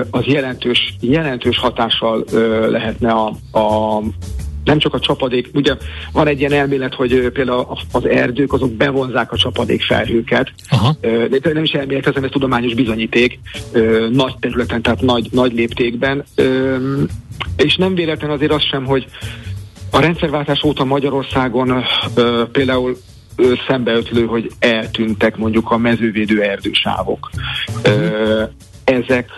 az 0.09 0.25
jelentős, 0.25 0.95
jelentős 0.99 1.57
hatással 1.57 2.23
lehetne 2.69 3.11
a, 3.11 3.27
a 3.59 4.01
nem 4.63 4.79
csak 4.79 4.93
a 4.93 4.99
csapadék, 4.99 5.49
ugye 5.53 5.75
van 6.11 6.27
egy 6.27 6.39
ilyen 6.39 6.51
elmélet, 6.51 6.93
hogy 6.93 7.29
például 7.33 7.67
az 7.91 8.05
erdők 8.05 8.53
azok 8.53 8.71
bevonzák 8.71 9.31
a 9.31 9.37
csapadék 9.37 9.83
felhőket, 9.83 10.51
Aha. 10.69 10.95
de 11.41 11.53
nem 11.53 11.63
is 11.63 11.71
elmélet, 11.71 12.17
ez 12.17 12.23
tudományos 12.29 12.73
bizonyíték, 12.73 13.39
nagy 14.11 14.35
területen, 14.39 14.81
tehát 14.81 15.01
nagy, 15.01 15.27
nagy 15.31 15.53
léptékben, 15.53 16.23
és 17.55 17.75
nem 17.75 17.95
véletlen 17.95 18.29
azért 18.29 18.51
az 18.51 18.63
sem, 18.63 18.85
hogy 18.85 19.05
a 19.91 19.99
rendszerváltás 19.99 20.63
óta 20.63 20.85
Magyarországon 20.85 21.83
például 22.51 22.97
szembeötlő, 23.67 24.25
hogy 24.25 24.51
eltűntek 24.59 25.37
mondjuk 25.37 25.71
a 25.71 25.77
mezővédő 25.77 26.41
erdősávok. 26.41 27.29
Uh-huh. 27.85 28.49
Ezek 28.83 29.31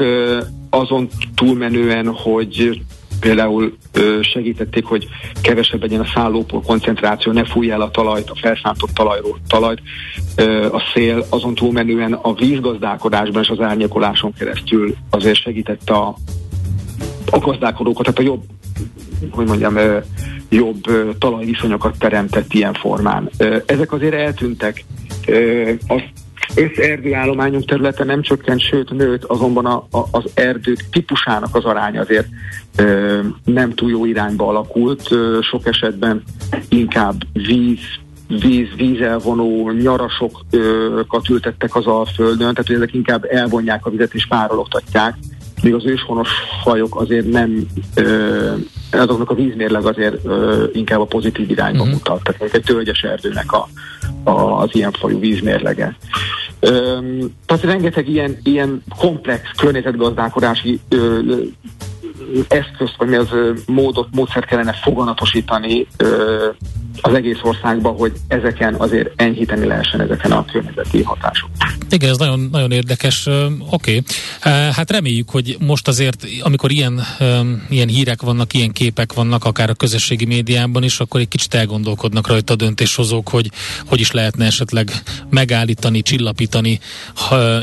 azon 0.69 1.07
túlmenően, 1.35 2.07
hogy 2.07 2.81
például 3.19 3.77
segítették, 4.21 4.85
hogy 4.85 5.07
kevesebb 5.41 5.81
legyen 5.81 5.99
a 5.99 6.11
szállópor 6.13 6.61
koncentráció, 6.61 7.31
ne 7.31 7.45
fújja 7.45 7.73
el 7.73 7.81
a 7.81 7.91
talajt, 7.91 8.29
a 8.29 8.35
felszántott 8.35 8.93
talajról, 8.93 9.39
talajt. 9.47 9.81
A 10.71 10.81
szél 10.93 11.25
azon 11.29 11.55
túlmenően 11.55 12.13
a 12.13 12.33
vízgazdálkodásban 12.33 13.43
és 13.43 13.49
az 13.49 13.59
árnyékoláson 13.59 14.33
keresztül 14.33 14.95
azért 15.09 15.41
segített 15.41 15.89
a, 15.89 16.15
a 17.31 17.39
gazdálkodókat, 17.39 18.05
tehát 18.05 18.19
a 18.19 18.23
jobb, 18.23 18.43
hogy 19.31 19.47
mondjam, 19.47 19.77
jobb 20.49 20.81
talajviszonyokat 21.19 21.97
teremtett 21.99 22.53
ilyen 22.53 22.73
formán. 22.73 23.29
Ezek 23.65 23.91
azért 23.91 24.13
eltűntek. 24.13 24.85
Az 25.87 26.01
összerdőállományunk 26.55 27.65
területe 27.65 28.03
nem 28.03 28.21
csökkent, 28.21 28.61
sőt 28.61 28.89
nőtt, 28.89 29.23
azonban 29.23 29.65
a, 29.65 29.87
a, 29.91 30.05
az 30.11 30.23
erdők 30.33 30.89
típusának 30.91 31.55
az 31.55 31.63
aránya 31.63 32.01
azért 32.01 32.27
ö, 32.77 33.19
nem 33.45 33.73
túl 33.73 33.89
jó 33.89 34.05
irányba 34.05 34.47
alakult, 34.47 35.11
ö, 35.11 35.39
sok 35.41 35.67
esetben 35.67 36.23
inkább 36.69 37.15
víz 37.33 37.79
víz, 38.27 38.67
vízelvonó 38.75 39.71
nyarasokat 39.71 41.29
ültettek 41.29 41.75
az 41.75 41.85
Alföldön, 41.85 42.37
tehát 42.37 42.67
hogy 42.67 42.75
ezek 42.75 42.93
inkább 42.93 43.23
elvonják 43.23 43.85
a 43.85 43.89
vizet 43.89 44.13
és 44.13 44.27
párologtatják, 44.27 45.15
míg 45.61 45.73
az 45.73 45.85
őshonos 45.85 46.29
fajok 46.63 46.95
azért 47.01 47.31
nem, 47.31 47.67
azoknak 48.91 49.29
a 49.29 49.35
vízmérleg 49.35 49.85
azért 49.85 50.15
inkább 50.73 50.99
a 50.99 51.05
pozitív 51.05 51.49
irányba 51.49 51.79
uh-huh. 51.79 51.93
mutat, 51.93 52.23
tehát 52.23 52.53
egy 52.53 52.63
tölgyes 52.63 53.01
erdőnek 53.01 53.51
a, 53.51 53.67
a, 54.23 54.61
az 54.61 54.69
ilyen 54.71 54.91
fajú 54.91 55.19
vízmérlege. 55.19 55.97
tehát 57.45 57.63
rengeteg 57.63 58.09
ilyen, 58.09 58.37
ilyen 58.43 58.83
komplex 58.97 59.41
környezetgazdálkodási 59.57 60.79
eszközt, 62.47 62.95
vagy 62.97 63.07
mi 63.07 63.15
az 63.15 63.29
módot, 63.65 64.07
módszert 64.11 64.45
kellene 64.45 64.73
foganatosítani 64.73 65.87
az 67.01 67.13
egész 67.13 67.39
országban, 67.41 67.95
hogy 67.95 68.13
ezeken 68.27 68.75
azért 68.75 69.21
enyhíteni 69.21 69.65
lehessen 69.65 70.01
ezeken 70.01 70.31
a 70.31 70.45
környezeti 70.45 71.03
hatások. 71.03 71.49
Igen, 71.89 72.09
ez 72.09 72.17
nagyon, 72.17 72.49
nagyon 72.51 72.71
érdekes. 72.71 73.27
Oké, 73.69 74.01
okay. 74.01 74.03
hát 74.71 74.91
reméljük, 74.91 75.29
hogy 75.29 75.57
most 75.59 75.87
azért, 75.87 76.27
amikor 76.41 76.71
ilyen, 76.71 77.01
ilyen 77.69 77.87
hírek 77.87 78.21
vannak, 78.21 78.53
ilyen 78.53 78.71
képek 78.71 79.13
vannak, 79.13 79.45
akár 79.45 79.69
a 79.69 79.73
közösségi 79.73 80.25
médiában 80.25 80.83
is, 80.83 80.99
akkor 80.99 81.19
egy 81.19 81.27
kicsit 81.27 81.53
elgondolkodnak 81.53 82.27
rajta 82.27 82.53
a 82.53 82.55
döntéshozók, 82.55 83.29
hogy 83.29 83.51
hogy 83.85 83.99
is 83.99 84.11
lehetne 84.11 84.45
esetleg 84.45 84.91
megállítani, 85.29 86.01
csillapítani, 86.01 86.79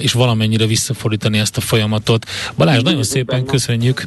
és 0.01 0.13
valamennyire 0.13 0.67
visszafordítani 0.67 1.39
ezt 1.39 1.57
a 1.57 1.61
folyamatot. 1.61 2.27
Balázs, 2.57 2.83
nagyon 2.83 3.03
szépen 3.03 3.45
köszönjük. 3.45 4.07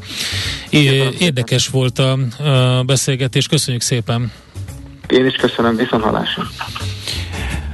Érdekes 1.20 1.68
volt 1.68 2.00
a, 2.00 2.12
a 2.44 2.84
beszélgetés, 2.84 3.48
köszönjük 3.48 3.82
szépen. 3.82 4.32
Én 5.08 5.26
is 5.26 5.36
köszönöm, 5.36 5.76
viszont 5.76 6.04
hallásra. 6.04 6.44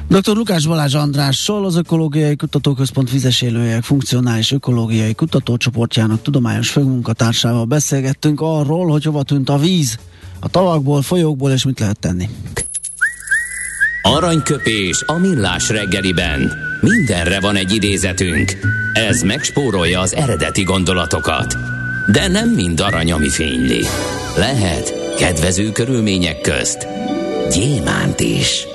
Dr. 0.08 0.36
Lukács 0.36 0.68
Balázs 0.68 0.94
Andrással, 0.94 1.66
az 1.66 1.76
Ökológiai 1.76 2.36
Kutatóközpont 2.36 3.12
vizesélőjek 3.12 3.84
funkcionális 3.84 4.52
ökológiai 4.52 5.14
kutatócsoportjának 5.14 6.22
tudományos 6.22 6.70
főmunkatársával 6.70 7.66
beszélgettünk 7.66 8.42
arról, 8.42 8.88
hogy 8.88 9.04
hova 9.04 9.24
tűnt 9.24 9.50
a 9.50 9.58
víz 9.58 9.98
a 10.40 10.50
tavakból, 10.50 11.02
folyókból, 11.02 11.52
és 11.52 11.66
mit 11.66 11.80
lehet 11.80 12.00
tenni. 12.00 12.30
Aranyköpés 14.02 15.04
a 15.06 15.18
millás 15.18 15.70
reggeliben. 15.70 16.52
Mindenre 16.82 17.40
van 17.40 17.56
egy 17.56 17.74
idézetünk. 17.74 18.52
Ez 18.94 19.22
megspórolja 19.22 20.00
az 20.00 20.16
eredeti 20.16 20.64
gondolatokat. 20.64 21.58
De 22.12 22.28
nem 22.28 22.50
mind 22.50 22.80
arany, 22.80 23.12
ami 23.12 23.30
fényli. 23.30 23.86
Lehet 24.38 25.16
kedvező 25.18 25.72
körülmények 25.72 26.42
közt 26.42 26.88
gyémánt 27.54 28.20
is. 28.20 28.66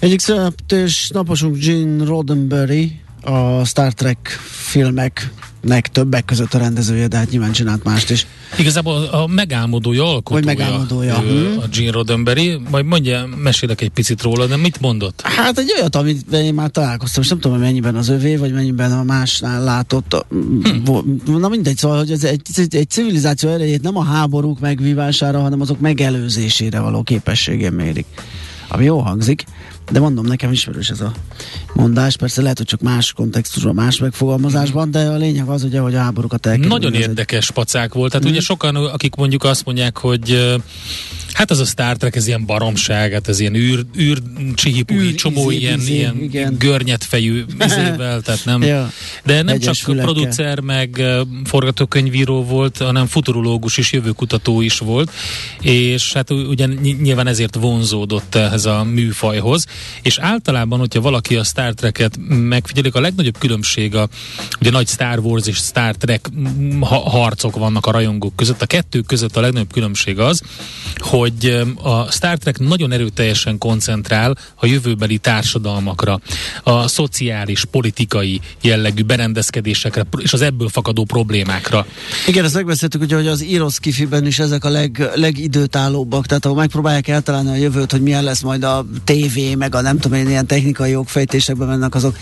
Egyik 0.00 0.20
születés 0.20 1.10
naposunk 1.14 1.56
Gene 1.56 2.04
Roddenberry, 2.04 3.00
a 3.22 3.64
Star 3.64 3.92
Trek 3.92 4.38
filmek 4.70 5.32
nek 5.60 5.88
többek 5.88 6.24
között 6.24 6.54
a 6.54 6.58
rendezője, 6.58 7.06
de 7.06 7.16
hát 7.16 7.30
nyilván 7.30 7.52
csinált 7.52 7.84
mást 7.84 8.10
is. 8.10 8.26
Igazából 8.58 9.04
a 9.04 9.26
megálmodója, 9.26 10.02
alkotója, 10.04 10.44
Vagy 10.44 10.56
megálmodója. 10.56 11.22
Ő, 11.24 11.58
a 11.58 11.66
Gene 11.76 11.90
Roddenberry, 11.90 12.60
majd 12.70 12.84
mondja, 12.84 13.28
mesélek 13.42 13.80
egy 13.80 13.88
picit 13.88 14.22
róla, 14.22 14.46
de 14.46 14.56
mit 14.56 14.80
mondott? 14.80 15.20
Hát 15.20 15.58
egy 15.58 15.72
olyat, 15.78 15.96
amit 15.96 16.32
én 16.32 16.54
már 16.54 16.70
találkoztam, 16.70 17.22
és 17.22 17.28
nem 17.28 17.38
tudom, 17.38 17.56
hogy 17.56 17.66
mennyiben 17.66 17.96
az 17.96 18.08
övé, 18.08 18.36
vagy 18.36 18.52
mennyiben 18.52 18.92
a 18.92 19.02
másnál 19.02 19.64
látott. 19.64 20.26
Hm. 20.28 21.38
Na 21.38 21.48
mindegy, 21.48 21.76
szóval, 21.76 21.98
hogy 21.98 22.10
ez 22.10 22.24
egy, 22.24 22.42
egy 22.70 22.90
civilizáció 22.90 23.50
erejét 23.50 23.82
nem 23.82 23.96
a 23.96 24.04
háborúk 24.04 24.60
megvívására, 24.60 25.40
hanem 25.40 25.60
azok 25.60 25.80
megelőzésére 25.80 26.80
való 26.80 27.02
képessége 27.02 27.70
mérik. 27.70 28.06
Ami 28.68 28.84
jó 28.84 28.98
hangzik, 28.98 29.44
de 29.90 30.00
mondom, 30.00 30.26
nekem 30.26 30.52
ismerős 30.52 30.88
ez 30.88 31.00
a 31.00 31.12
mondás. 31.74 32.16
Persze 32.16 32.42
lehet, 32.42 32.56
hogy 32.56 32.66
csak 32.66 32.80
más 32.80 33.12
kontextusban, 33.12 33.74
más 33.74 33.98
megfogalmazásban, 33.98 34.90
de 34.90 34.98
a 34.98 35.16
lényeg 35.16 35.48
az, 35.48 35.64
ugye, 35.64 35.80
hogy 35.80 35.94
a 35.94 36.00
háborúkat 36.00 36.46
elkerülni. 36.46 36.72
Nagyon 36.74 36.94
érdekes 36.94 37.48
egy... 37.48 37.54
pacák 37.54 37.94
volt. 37.94 38.10
Tehát 38.10 38.26
mm. 38.26 38.30
ugye 38.30 38.40
sokan, 38.40 38.76
akik 38.76 39.14
mondjuk 39.14 39.44
azt 39.44 39.64
mondják, 39.64 39.98
hogy 39.98 40.58
Hát 41.32 41.50
az 41.50 41.58
a 41.60 41.64
Star 41.64 41.96
Trek, 41.96 42.16
ez 42.16 42.26
ilyen 42.26 42.46
baromság, 42.46 43.12
hát 43.12 43.28
ez 43.28 43.40
ilyen 43.40 43.54
űr, 43.54 43.84
űr 43.98 44.18
csihipú, 44.54 44.94
űr, 44.94 45.14
csomó 45.14 45.50
izé, 45.50 45.60
ilyen, 45.60 45.78
izé, 45.78 45.94
ilyen 45.94 46.16
igen. 46.22 46.56
görnyetfejű 46.58 47.44
izével, 47.60 48.20
tehát 48.20 48.44
nem. 48.44 48.62
ja, 48.72 48.90
De 49.24 49.42
nem 49.42 49.58
csak 49.58 49.74
fülekkel. 49.74 50.12
producer, 50.12 50.60
meg 50.60 51.02
forgatókönyvíró 51.44 52.44
volt, 52.44 52.78
hanem 52.78 53.06
futurológus 53.06 53.76
is, 53.76 53.92
jövőkutató 53.92 54.60
is 54.60 54.78
volt, 54.78 55.10
és 55.60 56.12
hát 56.12 56.30
ugye 56.30 56.66
nyilván 57.00 57.26
ezért 57.26 57.54
vonzódott 57.54 58.34
ehhez 58.34 58.64
a 58.64 58.84
műfajhoz, 58.84 59.66
és 60.02 60.18
általában, 60.18 60.78
hogyha 60.78 61.00
valaki 61.00 61.36
a 61.36 61.44
Star 61.44 61.74
Trek-et 61.74 62.18
megfigyelik, 62.28 62.94
a 62.94 63.00
legnagyobb 63.00 63.38
különbség 63.38 63.94
a 63.94 64.08
ugye 64.60 64.70
nagy 64.70 64.88
Star 64.88 65.18
Wars 65.18 65.46
és 65.46 65.56
Star 65.56 65.94
Trek 65.96 66.28
harcok 66.80 67.56
vannak 67.56 67.86
a 67.86 67.90
rajongók 67.90 68.36
között, 68.36 68.62
a 68.62 68.66
kettő 68.66 69.00
között 69.00 69.36
a 69.36 69.40
legnagyobb 69.40 69.72
különbség 69.72 70.18
az, 70.18 70.42
hogy 70.98 71.30
hogy 71.30 71.66
a 71.82 72.10
Star 72.10 72.38
Trek 72.38 72.58
nagyon 72.58 72.92
erőteljesen 72.92 73.58
koncentrál 73.58 74.36
a 74.54 74.66
jövőbeli 74.66 75.18
társadalmakra, 75.18 76.20
a 76.62 76.88
szociális, 76.88 77.64
politikai 77.64 78.40
jellegű 78.60 79.02
berendezkedésekre 79.02 80.06
és 80.18 80.32
az 80.32 80.40
ebből 80.40 80.68
fakadó 80.68 81.04
problémákra. 81.04 81.86
Igen, 82.26 82.44
ezt 82.44 82.54
megbeszéltük, 82.54 83.00
ugye, 83.00 83.16
hogy 83.16 83.26
az 83.26 83.42
Eros 83.52 83.80
Kifiben 83.80 84.26
is 84.26 84.38
ezek 84.38 84.64
a 84.64 84.68
leg, 84.68 85.10
legidőtállóbbak, 85.14 86.26
tehát 86.26 86.44
ahol 86.44 86.56
megpróbálják 86.56 87.08
eltalálni 87.08 87.50
a 87.50 87.54
jövőt, 87.54 87.90
hogy 87.90 88.02
milyen 88.02 88.24
lesz 88.24 88.42
majd 88.42 88.62
a 88.62 88.86
TV, 89.04 89.38
meg 89.58 89.69
a 89.74 89.80
nem 89.80 89.98
tudom 89.98 90.18
én, 90.18 90.28
ilyen 90.28 90.46
technikai 90.46 90.90
jogfejtésekbe 90.90 91.64
mennek, 91.64 91.94
azok 91.94 92.16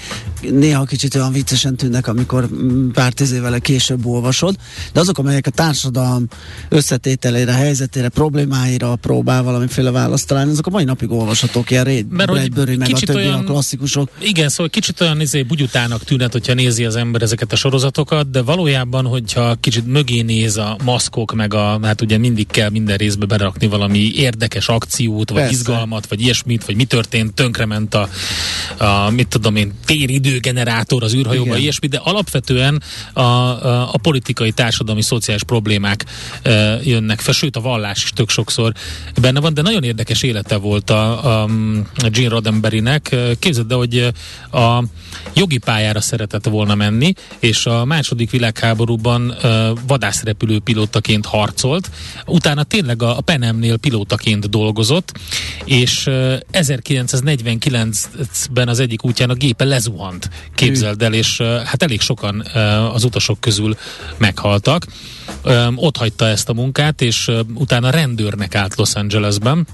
néha 0.51 0.85
kicsit 0.85 1.15
olyan 1.15 1.33
viccesen 1.33 1.77
tűnnek, 1.77 2.07
amikor 2.07 2.49
mm, 2.49 2.91
pár 2.91 3.13
tíz 3.13 3.33
évvel 3.33 3.61
később 3.61 4.07
olvasod, 4.07 4.57
de 4.93 5.01
azok, 5.01 5.19
amelyek 5.19 5.47
a 5.47 5.51
társadalom 5.51 6.27
összetételére, 6.69 7.53
helyzetére, 7.53 8.09
problémáira, 8.09 8.97
próbál 8.97 9.43
valamiféle 9.43 9.91
választ 9.91 10.27
találni, 10.27 10.51
azok 10.51 10.67
a 10.67 10.71
mai 10.71 10.85
napig 10.85 11.11
olvashatók, 11.11 11.71
ilyen 11.71 11.85
Ray 11.85 12.03
Bradbury, 12.03 12.77
meg 12.77 12.91
a 12.93 12.99
többi 12.99 13.19
olyan, 13.19 13.39
a 13.39 13.45
klasszikusok. 13.45 14.11
Igen, 14.21 14.49
szóval 14.49 14.69
kicsit 14.69 15.01
olyan 15.01 15.21
izé, 15.21 15.43
bugyutának 15.43 16.05
tűnhet, 16.05 16.33
hogyha 16.33 16.55
nézi 16.55 16.85
az 16.85 16.97
ember 16.97 17.23
ezeket 17.23 17.53
a 17.53 17.57
sorozatokat, 17.57 18.31
de 18.31 18.43
valójában, 18.43 19.05
hogyha 19.05 19.55
kicsit 19.55 19.87
mögé 19.87 20.21
néz 20.21 20.57
a 20.57 20.77
maszkok, 20.85 21.35
meg 21.35 21.55
a, 21.55 21.81
hát 21.83 22.01
ugye 22.01 22.19
mindig 22.19 22.47
kell 22.47 22.71
minden 22.71 22.97
részbe 22.97 23.27
berakni 23.27 23.67
valami 23.67 24.13
érdekes 24.15 24.69
akciót, 24.69 25.31
vagy 25.31 25.39
Persze. 25.39 25.53
izgalmat, 25.53 26.07
vagy 26.07 26.21
ilyesmit, 26.21 26.65
vagy 26.65 26.77
mi 26.77 26.85
történt, 26.85 27.28
tönkrement 27.35 27.95
a, 27.95 28.09
a 28.85 29.11
mit 29.11 29.29
tudom 29.29 29.57
én, 29.57 29.73
téridőgenerátor 29.85 31.03
az 31.03 31.15
űrhajóba, 31.15 31.49
Igen. 31.49 31.61
ilyesmi, 31.61 31.87
de 31.87 32.01
alapvetően 32.03 32.83
a, 33.13 33.21
a, 33.21 33.89
a 33.93 33.99
politikai, 34.03 34.51
társadalmi, 34.53 35.03
szociális 35.03 35.43
problémák 35.43 36.05
e, 36.43 36.51
jönnek 36.83 37.21
fel, 37.21 37.35
sőt 37.35 37.57
a 37.57 37.61
vallás 37.61 38.03
is 38.03 38.11
tök 38.11 38.31
sokszor 38.31 38.73
benne 39.21 39.41
van, 39.41 39.55
de 39.55 39.63
nagyon 39.63 39.83
érdekes 39.85 40.23
élete 40.23 40.57
volt 40.57 40.91
a, 40.91 41.43
a, 41.43 41.49
Gene 42.11 42.29
Roddenberrynek. 42.29 43.17
Képzeld, 43.39 43.73
hogy 43.73 44.13
a 44.51 44.83
jogi 45.35 45.59
pályára 45.59 46.01
szeretett 46.01 46.47
volna 46.47 46.75
menni, 46.75 47.13
és 47.39 47.67
a 47.67 47.85
második 47.85 48.31
világháborúban 48.31 49.29
uh, 49.31 49.79
vadászrepülő 49.87 50.59
pilótaként 50.59 51.27
harcolt, 51.27 51.91
utána 52.27 52.63
tényleg 52.63 53.03
a, 53.03 53.17
a 53.17 53.21
Penemnél 53.21 53.77
pilótaként 53.77 54.51
dolgozott, 54.51 55.13
és 55.65 56.07
uh, 56.07 56.35
1949-ben 57.25 58.69
az 58.69 58.79
egyik 58.81 59.05
útján 59.05 59.31
a 59.31 59.35
gépe 59.35 59.65
lezuhant, 59.65 60.31
képzeld 60.55 61.03
el, 61.03 61.13
és 61.13 61.41
hát 61.41 61.83
elég 61.83 62.01
sokan 62.01 62.41
az 62.93 63.05
utasok 63.05 63.41
közül 63.41 63.77
meghaltak. 64.17 64.87
Ott 65.75 65.97
hagyta 65.97 66.27
ezt 66.27 66.49
a 66.49 66.53
munkát, 66.53 67.03
és 67.03 67.31
utána 67.55 67.91
rendőrnek 67.91 68.55
állt 68.55 68.75
Los 68.77 68.95
Angelesben, 68.95 69.67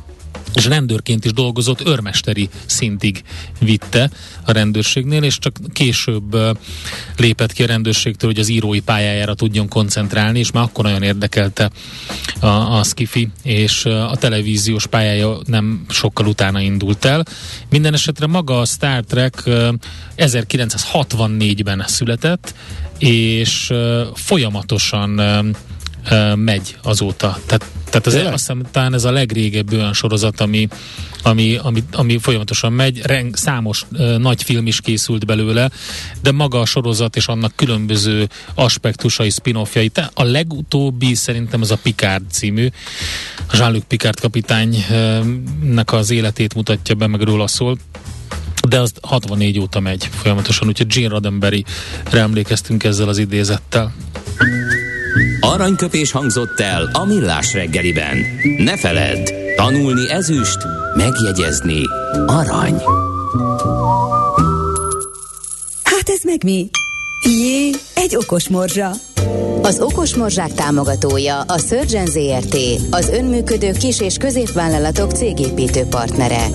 és 0.55 0.67
rendőrként 0.67 1.25
is 1.25 1.33
dolgozott, 1.33 1.87
őrmesteri 1.87 2.49
szintig 2.67 3.23
vitte 3.61 4.11
a 4.45 4.53
rendőrségnél, 4.53 5.23
és 5.23 5.39
csak 5.39 5.57
később 5.73 6.37
lépett 7.17 7.53
ki 7.53 7.63
a 7.63 7.67
rendőrségtől, 7.67 8.31
hogy 8.31 8.41
az 8.41 8.49
írói 8.49 8.81
pályájára 8.81 9.35
tudjon 9.35 9.69
koncentrálni, 9.69 10.39
és 10.39 10.51
már 10.51 10.65
akkor 10.65 10.85
nagyon 10.85 11.03
érdekelte 11.03 11.71
a, 12.41 12.47
a 12.47 12.83
Skifi, 12.83 13.29
és 13.43 13.85
a 13.85 14.17
televíziós 14.17 14.87
pályája 14.87 15.39
nem 15.47 15.85
sokkal 15.89 16.27
utána 16.27 16.61
indult 16.61 17.05
el. 17.05 17.25
Minden 17.71 17.95
esetre 17.95 18.27
maga 18.27 18.61
a 18.61 18.65
Star 18.65 19.05
Trek 19.05 19.43
1964-ben 20.17 21.85
született, 21.87 22.55
és 22.99 23.73
folyamatosan 24.15 25.11
megy 26.35 26.77
azóta. 26.83 27.39
Tehát, 27.47 27.65
tehát 28.01 28.07
az, 28.07 28.33
azt 28.33 28.33
hiszem, 28.33 28.63
talán 28.71 28.95
ez 28.95 29.05
a 29.05 29.11
legrégebb 29.11 29.73
olyan 29.73 29.93
sorozat, 29.93 30.41
ami, 30.41 30.69
ami, 31.23 31.57
ami, 31.63 31.85
ami 31.93 32.19
folyamatosan 32.19 32.73
megy. 32.73 33.01
Reng, 33.03 33.37
számos 33.37 33.87
uh, 33.93 34.17
nagy 34.17 34.43
film 34.43 34.67
is 34.67 34.81
készült 34.81 35.27
belőle, 35.27 35.71
de 36.23 36.33
maga 36.33 36.61
a 36.61 36.65
sorozat 36.65 37.17
és 37.17 37.27
annak 37.27 37.57
különböző 37.57 38.29
aspektusai, 38.55 39.31
spin-offjai. 39.31 39.91
A 40.15 40.23
legutóbbi 40.23 41.15
szerintem 41.15 41.61
az 41.61 41.71
a 41.71 41.77
Picard 41.83 42.31
című. 42.31 42.69
Jean-Luc 43.53 43.85
Picard 43.89 44.21
kapitánynak 44.21 45.93
az 45.93 46.11
életét 46.11 46.55
mutatja 46.55 46.95
be, 46.95 47.07
meg 47.07 47.21
róla 47.21 47.47
szól 47.47 47.79
de 48.69 48.81
az 48.81 48.93
64 49.03 49.59
óta 49.59 49.81
megy 49.81 50.09
folyamatosan, 50.13 50.69
úgyhogy 50.69 50.87
Gene 50.87 51.09
Roddenberry-re 51.09 52.21
emlékeztünk 52.21 52.85
ezzel 52.85 53.09
az 53.09 53.19
idézettel. 53.19 53.95
Aranyköpés 55.45 56.11
hangzott 56.13 56.61
el 56.61 56.91
a 56.93 57.05
millás 57.05 57.53
reggeliben. 57.53 58.17
Ne 58.59 58.77
feledd, 58.77 59.33
tanulni 59.57 60.11
ezüst, 60.11 60.59
megjegyezni 60.97 61.83
arany. 62.27 62.83
Hát 65.83 66.09
ez 66.09 66.21
meg 66.25 66.45
mi? 66.45 66.69
Jé, 67.27 67.71
egy 67.95 68.17
okos 68.17 68.49
morzsa. 68.49 68.91
Az 69.63 69.81
Okos 69.81 70.15
Morzsák 70.15 70.53
támogatója 70.53 71.41
a 71.41 71.59
Surgeon 71.59 72.07
ZRT, 72.07 72.57
az 72.91 73.09
önműködő 73.09 73.73
kis- 73.73 74.01
és 74.01 74.17
középvállalatok 74.17 75.13
cégépítő 75.13 75.83
partnere. 75.83 76.47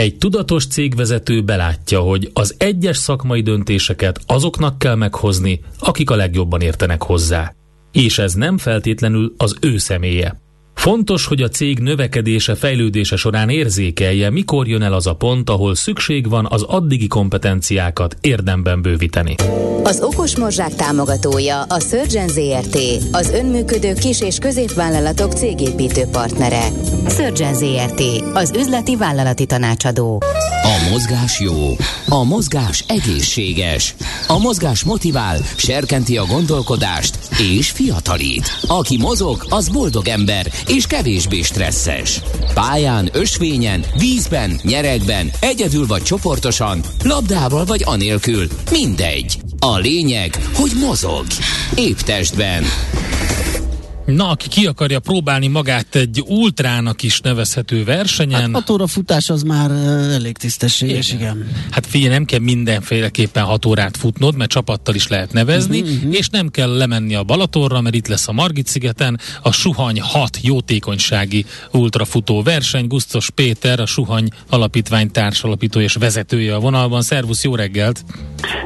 Egy 0.00 0.16
tudatos 0.16 0.66
cégvezető 0.66 1.42
belátja, 1.42 2.00
hogy 2.00 2.30
az 2.32 2.54
egyes 2.58 2.96
szakmai 2.96 3.40
döntéseket 3.40 4.20
azoknak 4.26 4.78
kell 4.78 4.94
meghozni, 4.94 5.60
akik 5.78 6.10
a 6.10 6.16
legjobban 6.16 6.60
értenek 6.60 7.02
hozzá. 7.02 7.54
És 7.92 8.18
ez 8.18 8.34
nem 8.34 8.58
feltétlenül 8.58 9.34
az 9.36 9.56
ő 9.60 9.78
személye. 9.78 10.40
Fontos, 10.80 11.26
hogy 11.26 11.42
a 11.42 11.48
cég 11.48 11.78
növekedése, 11.78 12.54
fejlődése 12.54 13.16
során 13.16 13.48
érzékelje, 13.48 14.30
mikor 14.30 14.68
jön 14.68 14.82
el 14.82 14.92
az 14.92 15.06
a 15.06 15.14
pont, 15.14 15.50
ahol 15.50 15.74
szükség 15.74 16.28
van 16.28 16.46
az 16.50 16.62
addigi 16.62 17.06
kompetenciákat 17.06 18.16
érdemben 18.20 18.82
bővíteni. 18.82 19.34
Az 19.82 20.00
Okos 20.02 20.36
Morzsák 20.36 20.74
támogatója 20.74 21.62
a 21.62 21.80
Surgeon 21.80 22.28
ZRT, 22.28 22.78
az 23.12 23.30
önműködő 23.30 23.92
kis- 23.92 24.22
és 24.22 24.38
középvállalatok 24.38 25.32
cégépítő 25.32 26.02
partnere. 26.12 26.68
Surgeon 27.08 27.54
ZRT, 27.54 28.02
az 28.34 28.52
üzleti 28.56 28.96
vállalati 28.96 29.46
tanácsadó. 29.46 30.22
A 30.62 30.88
mozgás 30.90 31.40
jó, 31.40 31.76
a 32.08 32.24
mozgás 32.24 32.84
egészséges, 32.88 33.94
a 34.26 34.38
mozgás 34.38 34.84
motivál, 34.84 35.38
serkenti 35.56 36.16
a 36.16 36.24
gondolkodást 36.24 37.18
és 37.38 37.70
fiatalít. 37.70 38.58
Aki 38.66 38.96
mozog, 38.96 39.44
az 39.48 39.68
boldog 39.68 40.08
ember 40.08 40.46
és 40.74 40.86
kevésbé 40.86 41.42
stresszes. 41.42 42.20
Pályán, 42.54 43.08
ösvényen, 43.12 43.84
vízben, 43.98 44.60
nyeregben, 44.62 45.30
egyedül 45.40 45.86
vagy 45.86 46.02
csoportosan, 46.02 46.80
labdával 47.04 47.64
vagy 47.64 47.82
anélkül, 47.84 48.46
mindegy. 48.70 49.38
A 49.58 49.78
lényeg, 49.78 50.38
hogy 50.54 50.70
mozog. 50.80 51.26
Épp 51.74 51.98
testben. 51.98 52.64
Na, 54.14 54.28
aki 54.28 54.48
ki 54.48 54.66
akarja 54.66 55.00
próbálni 55.00 55.46
magát 55.46 55.94
egy 55.94 56.22
ultrának 56.26 57.02
is 57.02 57.20
nevezhető 57.20 57.84
versenyen. 57.84 58.40
Hát 58.40 58.50
6 58.50 58.70
óra 58.70 58.86
futás 58.86 59.30
az 59.30 59.42
már 59.42 59.70
elég 60.12 60.36
tisztességes, 60.36 61.12
igen. 61.12 61.36
igen. 61.36 61.50
Hát 61.70 61.86
figyelj, 61.86 62.12
nem 62.12 62.24
kell 62.24 62.38
mindenféleképpen 62.38 63.44
6 63.44 63.66
órát 63.66 63.96
futnod, 63.96 64.36
mert 64.36 64.50
csapattal 64.50 64.94
is 64.94 65.08
lehet 65.08 65.32
nevezni, 65.32 65.80
uh-huh, 65.80 65.96
uh-huh. 65.96 66.14
és 66.14 66.28
nem 66.28 66.48
kell 66.48 66.76
lemenni 66.76 67.14
a 67.14 67.22
Balatorra, 67.22 67.80
mert 67.80 67.94
itt 67.94 68.06
lesz 68.06 68.28
a 68.28 68.32
Margit 68.32 68.66
szigeten 68.66 69.20
a 69.42 69.52
Suhany 69.52 70.00
6 70.00 70.38
jótékonysági 70.42 71.44
ultrafutó 71.70 72.42
verseny. 72.42 72.86
Gusztos 72.86 73.30
Péter, 73.30 73.80
a 73.80 73.86
Suhany 73.86 74.28
alapítvány 74.48 75.10
társalapító 75.10 75.80
és 75.80 75.94
vezetője 75.94 76.54
a 76.54 76.58
vonalban. 76.58 77.02
Szervusz, 77.02 77.44
jó 77.44 77.54
reggelt! 77.54 78.04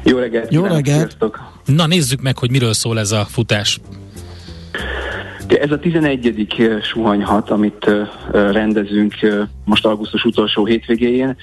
Jó 0.05 0.19
reggelt! 0.19 0.53
Jó 0.53 0.65
reggelt! 0.65 1.17
Na 1.65 1.87
nézzük 1.87 2.21
meg, 2.21 2.39
hogy 2.39 2.51
miről 2.51 2.73
szól 2.73 2.99
ez 2.99 3.13
a 3.13 3.27
futás. 3.31 3.81
Ez 5.49 5.71
a 5.71 5.79
11. 5.79 6.81
suhanyhat, 6.83 7.51
amit 7.51 7.91
rendezünk 8.33 9.15
most 9.65 9.87
augusztus 9.87 10.25
utolsó 10.25 10.65
hétvégéjén, 10.65 11.37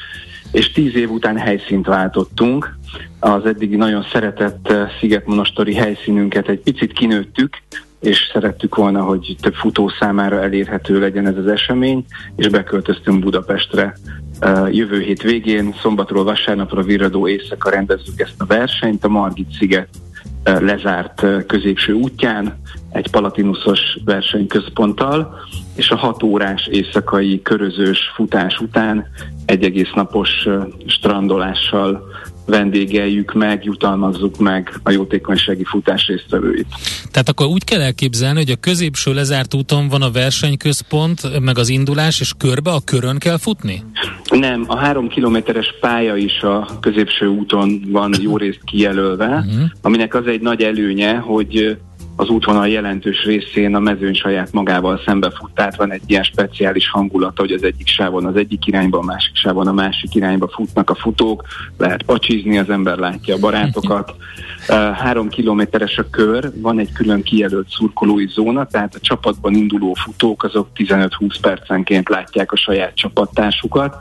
és 0.52 0.72
tíz 0.72 0.96
év 0.96 1.12
után 1.12 1.38
helyszínt 1.38 1.86
váltottunk. 1.86 2.78
Az 3.20 3.46
eddigi 3.46 3.76
nagyon 3.76 4.06
szeretett 4.12 4.74
Szigetmonastori 5.00 5.74
helyszínünket 5.74 6.48
egy 6.48 6.60
picit 6.60 6.94
kinőttük, 6.94 7.62
és 8.00 8.30
szerettük 8.34 8.76
volna, 8.76 9.04
hogy 9.04 9.36
több 9.42 9.54
futó 9.54 9.92
számára 10.00 10.42
elérhető 10.42 11.00
legyen 11.00 11.28
ez 11.28 11.38
az 11.38 11.48
esemény, 11.48 12.06
és 12.36 12.48
beköltöztünk 12.48 13.24
Budapestre. 13.24 13.96
Jövő 14.70 15.00
hét 15.00 15.22
végén, 15.22 15.76
szombatról 15.82 16.24
vasárnapra 16.24 16.82
virradó 16.82 17.28
éjszaka 17.28 17.70
rendezzük 17.70 18.20
ezt 18.20 18.36
a 18.42 18.46
versenyt, 18.46 19.04
a 19.04 19.10
Margit 19.10 19.52
sziget 19.60 19.90
lezárt 20.44 21.26
középső 21.48 21.94
útján, 21.94 22.61
egy 22.92 23.10
palatinuszos 23.10 23.80
versenyközponttal, 24.06 25.40
és 25.76 25.90
a 25.90 25.98
hat 25.98 26.24
órás 26.24 26.68
éjszakai 26.72 27.42
körözős 27.42 28.00
futás 28.16 28.58
után 28.58 29.08
egy 29.46 29.64
egész 29.64 29.92
napos 29.96 30.30
strandolással 30.86 32.10
vendégeljük 32.46 33.34
meg, 33.34 33.64
jutalmazzuk 33.64 34.38
meg 34.38 34.80
a 34.84 34.92
jótékonysági 34.92 35.64
futás 35.64 36.08
résztvevőit. 36.08 36.68
Tehát 37.12 37.30
akkor 37.30 37.48
úgy 37.48 37.64
kell 37.64 37.82
elképzelni, 37.82 38.40
hogy 38.40 38.52
a 38.52 38.56
középső 38.60 39.14
lezárt 39.14 39.54
úton 39.54 39.88
van 39.88 40.02
a 40.02 40.12
versenyközpont, 40.12 41.40
meg 41.40 41.58
az 41.58 41.70
indulás, 41.70 42.20
és 42.20 42.34
körbe 42.38 42.72
a 42.72 42.82
körön 42.86 43.18
kell 43.18 43.38
futni? 43.38 43.84
Nem, 44.30 44.64
a 44.68 44.78
három 44.78 45.08
kilométeres 45.08 45.76
pálya 45.80 46.16
is 46.16 46.42
a 46.42 46.78
középső 46.80 47.28
úton 47.28 47.82
van 47.88 48.14
jó 48.22 48.38
részt 48.38 48.64
kijelölve, 48.64 49.26
uh-huh. 49.26 49.70
aminek 49.82 50.16
az 50.16 50.28
egy 50.28 50.42
nagy 50.42 50.62
előnye, 50.62 51.16
hogy 51.16 51.78
az 52.16 52.30
útvonal 52.30 52.68
jelentős 52.68 53.24
részén 53.24 53.76
a 53.76 53.80
mezőny 53.80 54.14
saját 54.14 54.52
magával 54.52 54.98
fut, 54.98 55.52
tehát 55.54 55.76
van 55.76 55.92
egy 55.92 56.02
ilyen 56.06 56.24
speciális 56.24 56.90
hangulata, 56.90 57.42
hogy 57.42 57.52
az 57.52 57.64
egyik 57.64 57.88
sávon 57.88 58.26
az 58.26 58.36
egyik 58.36 58.66
irányba, 58.66 58.98
a 58.98 59.04
másik 59.04 59.36
sávon 59.36 59.68
a 59.68 59.74
másik 59.74 60.16
irányba 60.16 60.48
futnak 60.48 60.90
a 60.90 60.96
futók, 60.96 61.44
lehet 61.78 62.04
pacsizni, 62.04 62.58
az 62.58 62.70
ember 62.70 62.98
látja 62.98 63.36
a 63.36 63.40
barátokat. 63.40 64.16
Három 64.94 65.30
kilométeres 65.30 65.98
a 65.98 66.10
kör, 66.10 66.52
van 66.56 66.80
egy 66.80 66.92
külön 66.92 67.24
kijelölt 67.24 67.70
szurkolói 67.70 68.28
zóna, 68.28 68.66
tehát 68.66 68.96
a 68.96 69.00
csapatban 69.00 69.56
induló 69.56 69.94
futók 69.94 70.44
azok 70.44 70.68
15-20 70.76 71.36
percenként 71.42 72.10
látják 72.10 72.52
a 72.52 72.58
saját 72.58 72.96
csapattársukat. 72.96 73.96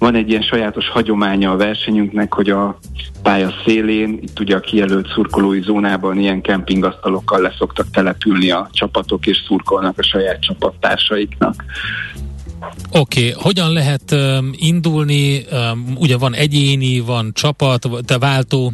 Van 0.00 0.14
egy 0.14 0.28
ilyen 0.28 0.42
sajátos 0.42 0.88
hagyománya 0.88 1.50
a 1.50 1.56
versenyünknek, 1.56 2.34
hogy 2.34 2.50
a 2.50 2.78
pálya 3.22 3.52
szélén, 3.64 4.18
itt 4.22 4.40
ugye 4.40 4.56
a 4.56 4.60
kijelölt 4.60 5.08
szurkolói 5.12 5.60
zónában 5.60 6.18
ilyen 6.18 6.40
kempingasztalokkal 6.40 7.40
leszoktak 7.40 7.90
települni 7.90 8.50
a 8.50 8.68
csapatok, 8.72 9.26
és 9.26 9.36
szurkolnak 9.46 9.98
a 9.98 10.02
saját 10.02 10.40
csapattársaiknak. 10.40 11.64
Oké, 12.92 13.28
okay. 13.28 13.42
hogyan 13.42 13.72
lehet 13.72 14.12
um, 14.12 14.50
indulni? 14.52 15.44
Um, 15.52 15.94
ugye 15.98 16.16
van 16.16 16.34
egyéni, 16.34 17.00
van 17.00 17.30
csapat, 17.34 17.88
te 18.04 18.18
váltó, 18.18 18.72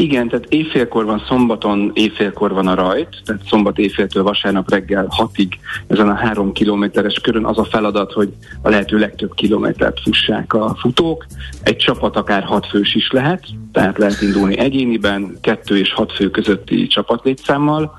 igen, 0.00 0.28
tehát 0.28 0.46
éjfélkor 0.48 1.04
van, 1.04 1.24
szombaton 1.28 1.90
éjfélkor 1.94 2.52
van 2.52 2.66
a 2.66 2.74
rajt, 2.74 3.22
tehát 3.24 3.42
szombat 3.46 3.78
éjféltől 3.78 4.22
vasárnap 4.22 4.70
reggel 4.70 5.06
hatig 5.10 5.58
ezen 5.86 6.08
a 6.08 6.14
három 6.14 6.52
kilométeres 6.52 7.20
körön 7.22 7.44
az 7.44 7.58
a 7.58 7.64
feladat, 7.64 8.12
hogy 8.12 8.32
a 8.62 8.68
lehető 8.68 8.98
legtöbb 8.98 9.34
kilométert 9.34 10.00
fussák 10.00 10.52
a 10.54 10.74
futók. 10.74 11.26
Egy 11.62 11.76
csapat 11.76 12.16
akár 12.16 12.42
hat 12.42 12.66
fős 12.66 12.94
is 12.94 13.10
lehet, 13.10 13.44
tehát 13.72 13.98
lehet 13.98 14.22
indulni 14.22 14.58
egyéniben, 14.58 15.38
kettő 15.40 15.78
és 15.78 15.92
hat 15.92 16.12
fő 16.12 16.30
közötti 16.30 16.86
csapatlétszámmal, 16.86 17.92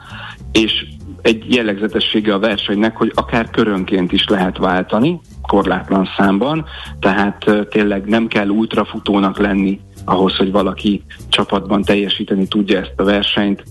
és 0.51 0.85
egy 1.21 1.53
jellegzetessége 1.55 2.33
a 2.33 2.39
versenynek, 2.39 2.97
hogy 2.97 3.11
akár 3.15 3.49
körönként 3.49 4.11
is 4.11 4.25
lehet 4.27 4.57
váltani, 4.57 5.19
korlátlan 5.41 6.09
számban, 6.17 6.65
tehát 6.99 7.67
tényleg 7.69 8.05
nem 8.05 8.27
kell 8.27 8.47
ultrafutónak 8.47 9.37
lenni 9.37 9.79
ahhoz, 10.05 10.35
hogy 10.35 10.51
valaki 10.51 11.03
csapatban 11.29 11.81
teljesíteni 11.81 12.47
tudja 12.47 12.79
ezt 12.79 12.93
a 12.95 13.03
versenyt, 13.03 13.63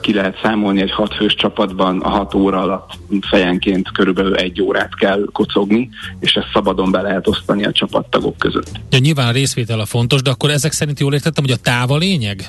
ki 0.00 0.12
lehet 0.12 0.38
számolni 0.42 0.80
egy 0.80 0.90
hatfős 0.90 1.34
csapatban 1.34 2.00
a 2.00 2.08
hat 2.08 2.34
óra 2.34 2.60
alatt 2.60 2.90
fejenként 3.20 3.92
körülbelül 3.92 4.36
egy 4.36 4.62
órát 4.62 4.94
kell 4.94 5.28
kocogni, 5.32 5.88
és 6.20 6.32
ezt 6.32 6.50
szabadon 6.52 6.90
be 6.90 7.00
lehet 7.00 7.28
osztani 7.28 7.64
a 7.64 7.72
csapattagok 7.72 8.38
között. 8.38 8.70
Ja, 8.90 8.98
nyilván 8.98 9.28
a 9.28 9.30
részvétel 9.30 9.80
a 9.80 9.84
fontos, 9.84 10.22
de 10.22 10.30
akkor 10.30 10.50
ezek 10.50 10.72
szerint 10.72 11.00
jól 11.00 11.14
értettem, 11.14 11.44
hogy 11.44 11.52
a 11.52 11.62
táv 11.62 11.90
a 11.90 11.96
lényeg? 11.96 12.46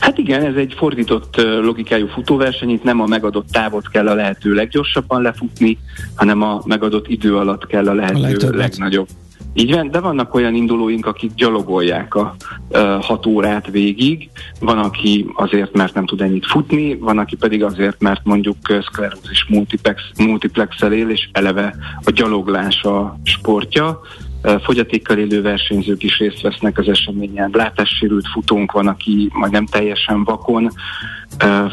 Hát 0.00 0.18
igen, 0.18 0.44
ez 0.44 0.54
egy 0.54 0.74
fordított 0.76 1.36
logikájú 1.62 2.06
futóverseny, 2.06 2.70
itt 2.70 2.82
nem 2.82 3.00
a 3.00 3.06
megadott 3.06 3.48
távot 3.50 3.88
kell 3.88 4.08
a 4.08 4.14
lehető 4.14 4.54
leggyorsabban 4.54 5.22
lefutni, 5.22 5.78
hanem 6.14 6.42
a 6.42 6.62
megadott 6.64 7.08
idő 7.08 7.36
alatt 7.36 7.66
kell 7.66 7.88
a 7.88 7.94
lehető 7.94 8.48
a 8.48 8.56
legnagyobb 8.56 9.08
Így 9.54 9.74
van, 9.74 9.90
de 9.90 10.00
vannak 10.00 10.34
olyan 10.34 10.54
indulóink, 10.54 11.06
akik 11.06 11.34
gyalogolják 11.34 12.14
a 12.14 12.36
hat 13.00 13.26
órát 13.26 13.70
végig, 13.70 14.30
van, 14.60 14.78
aki 14.78 15.26
azért, 15.34 15.72
mert 15.72 15.94
nem 15.94 16.06
tud 16.06 16.20
ennyit 16.20 16.46
futni, 16.46 16.96
van, 16.96 17.18
aki 17.18 17.36
pedig 17.36 17.64
azért, 17.64 18.00
mert 18.00 18.20
mondjuk 18.24 18.56
szklerózis 18.82 19.46
multiplex, 19.48 20.02
multiplexel 20.18 20.92
él, 20.92 21.10
és 21.10 21.28
eleve 21.32 21.74
a 22.04 22.10
gyaloglás 22.10 22.82
a 22.82 23.18
sportja. 23.22 24.00
Fogyatékkal 24.62 25.18
élő 25.18 25.42
versenyzők 25.42 26.02
is 26.02 26.18
részt 26.18 26.40
vesznek 26.40 26.78
az 26.78 26.88
eseményen. 26.88 27.50
Látássérült 27.52 28.28
futónk 28.32 28.72
van, 28.72 28.86
aki 28.86 29.30
majdnem 29.32 29.66
teljesen 29.66 30.24
vakon 30.24 30.70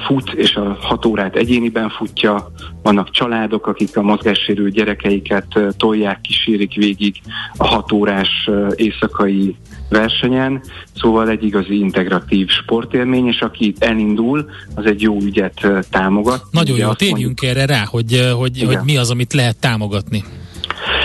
fut, 0.05 0.33
és 0.33 0.55
a 0.55 0.77
hat 0.81 1.05
órát 1.05 1.35
egyéniben 1.35 1.89
futja. 1.89 2.51
Vannak 2.83 3.11
családok, 3.11 3.67
akik 3.67 3.97
a 3.97 4.01
mozgássérült 4.01 4.73
gyerekeiket 4.73 5.59
tolják, 5.77 6.21
kísérik 6.21 6.73
végig 6.73 7.15
a 7.57 7.67
hat 7.67 7.91
órás 7.91 8.49
éjszakai 8.75 9.55
versenyen, 9.89 10.61
szóval 10.95 11.29
egy 11.29 11.43
igazi 11.43 11.79
integratív 11.79 12.47
sportélmény, 12.47 13.27
és 13.27 13.41
aki 13.41 13.73
elindul, 13.79 14.49
az 14.75 14.85
egy 14.85 15.01
jó 15.01 15.17
ügyet 15.21 15.67
támogat. 15.89 16.43
Nagyon 16.51 16.77
jó, 16.77 16.93
térjünk 16.93 17.41
erre 17.41 17.65
rá, 17.65 17.83
hogy, 17.85 18.31
hogy, 18.37 18.63
hogy 18.63 18.79
mi 18.83 18.97
az, 18.97 19.11
amit 19.11 19.33
lehet 19.33 19.57
támogatni. 19.59 20.23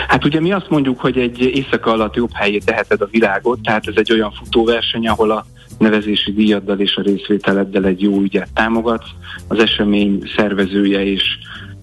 Hát 0.09 0.25
ugye 0.25 0.41
mi 0.41 0.53
azt 0.53 0.69
mondjuk, 0.69 1.01
hogy 1.01 1.19
egy 1.19 1.41
éjszaka 1.41 1.93
alatt 1.93 2.15
jobb 2.15 2.33
helyét 2.33 2.65
teheted 2.65 3.01
a 3.01 3.09
világot, 3.11 3.61
tehát 3.63 3.87
ez 3.87 3.95
egy 3.97 4.13
olyan 4.13 4.33
futóverseny, 4.33 5.09
ahol 5.09 5.31
a 5.31 5.47
nevezési 5.79 6.33
díjaddal 6.33 6.79
és 6.79 6.97
a 6.97 7.03
részvételeddel 7.03 7.85
egy 7.85 8.03
jó 8.03 8.21
ügyet 8.21 8.49
támogatsz. 8.55 9.09
Az 9.49 9.59
esemény 9.59 10.23
szervezője 10.37 11.05
és 11.05 11.23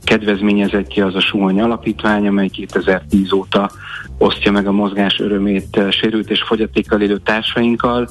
kedvezményezettje 0.04 1.06
az 1.06 1.16
a 1.16 1.20
Suhany 1.20 1.62
Alapítvány, 1.62 2.28
amely 2.28 2.48
2010 2.48 3.32
óta 3.32 3.72
osztja 4.18 4.52
meg 4.52 4.68
a 4.68 4.72
mozgás 4.72 5.20
örömét 5.20 5.80
sérült 5.90 6.30
és 6.30 6.42
fogyatékkal 6.42 7.02
élő 7.02 7.18
társainkkal, 7.18 8.10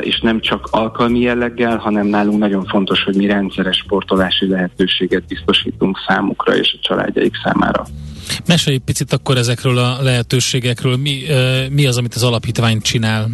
és 0.00 0.20
nem 0.20 0.40
csak 0.40 0.68
alkalmi 0.70 1.20
jelleggel, 1.20 1.76
hanem 1.76 2.06
nálunk 2.06 2.38
nagyon 2.38 2.64
fontos, 2.64 3.04
hogy 3.04 3.16
mi 3.16 3.26
rendszeres 3.26 3.76
sportolási 3.76 4.48
lehetőséget 4.48 5.26
biztosítunk 5.26 5.98
számukra 6.06 6.56
és 6.56 6.76
a 6.76 6.82
családjaik 6.82 7.34
számára. 7.44 7.84
Mesélj 8.46 8.78
picit 8.78 9.12
akkor 9.12 9.36
ezekről 9.36 9.78
a 9.78 10.02
lehetőségekről. 10.02 10.96
Mi, 10.96 11.22
mi 11.70 11.86
az, 11.86 11.96
amit 11.96 12.14
az 12.14 12.22
alapítvány 12.22 12.80
csinál? 12.80 13.30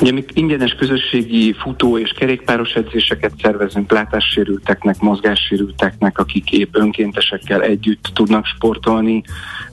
Ugye 0.00 0.12
mi 0.12 0.24
ingyenes 0.32 0.72
közösségi 0.72 1.54
futó 1.58 1.98
és 1.98 2.10
kerékpáros 2.18 2.72
edzéseket 2.72 3.32
szervezünk 3.42 3.92
látássérülteknek, 3.92 4.98
mozgássérülteknek, 5.00 6.18
akik 6.18 6.52
épp 6.52 6.76
önkéntesekkel 6.76 7.62
együtt 7.62 8.10
tudnak 8.14 8.46
sportolni. 8.46 9.22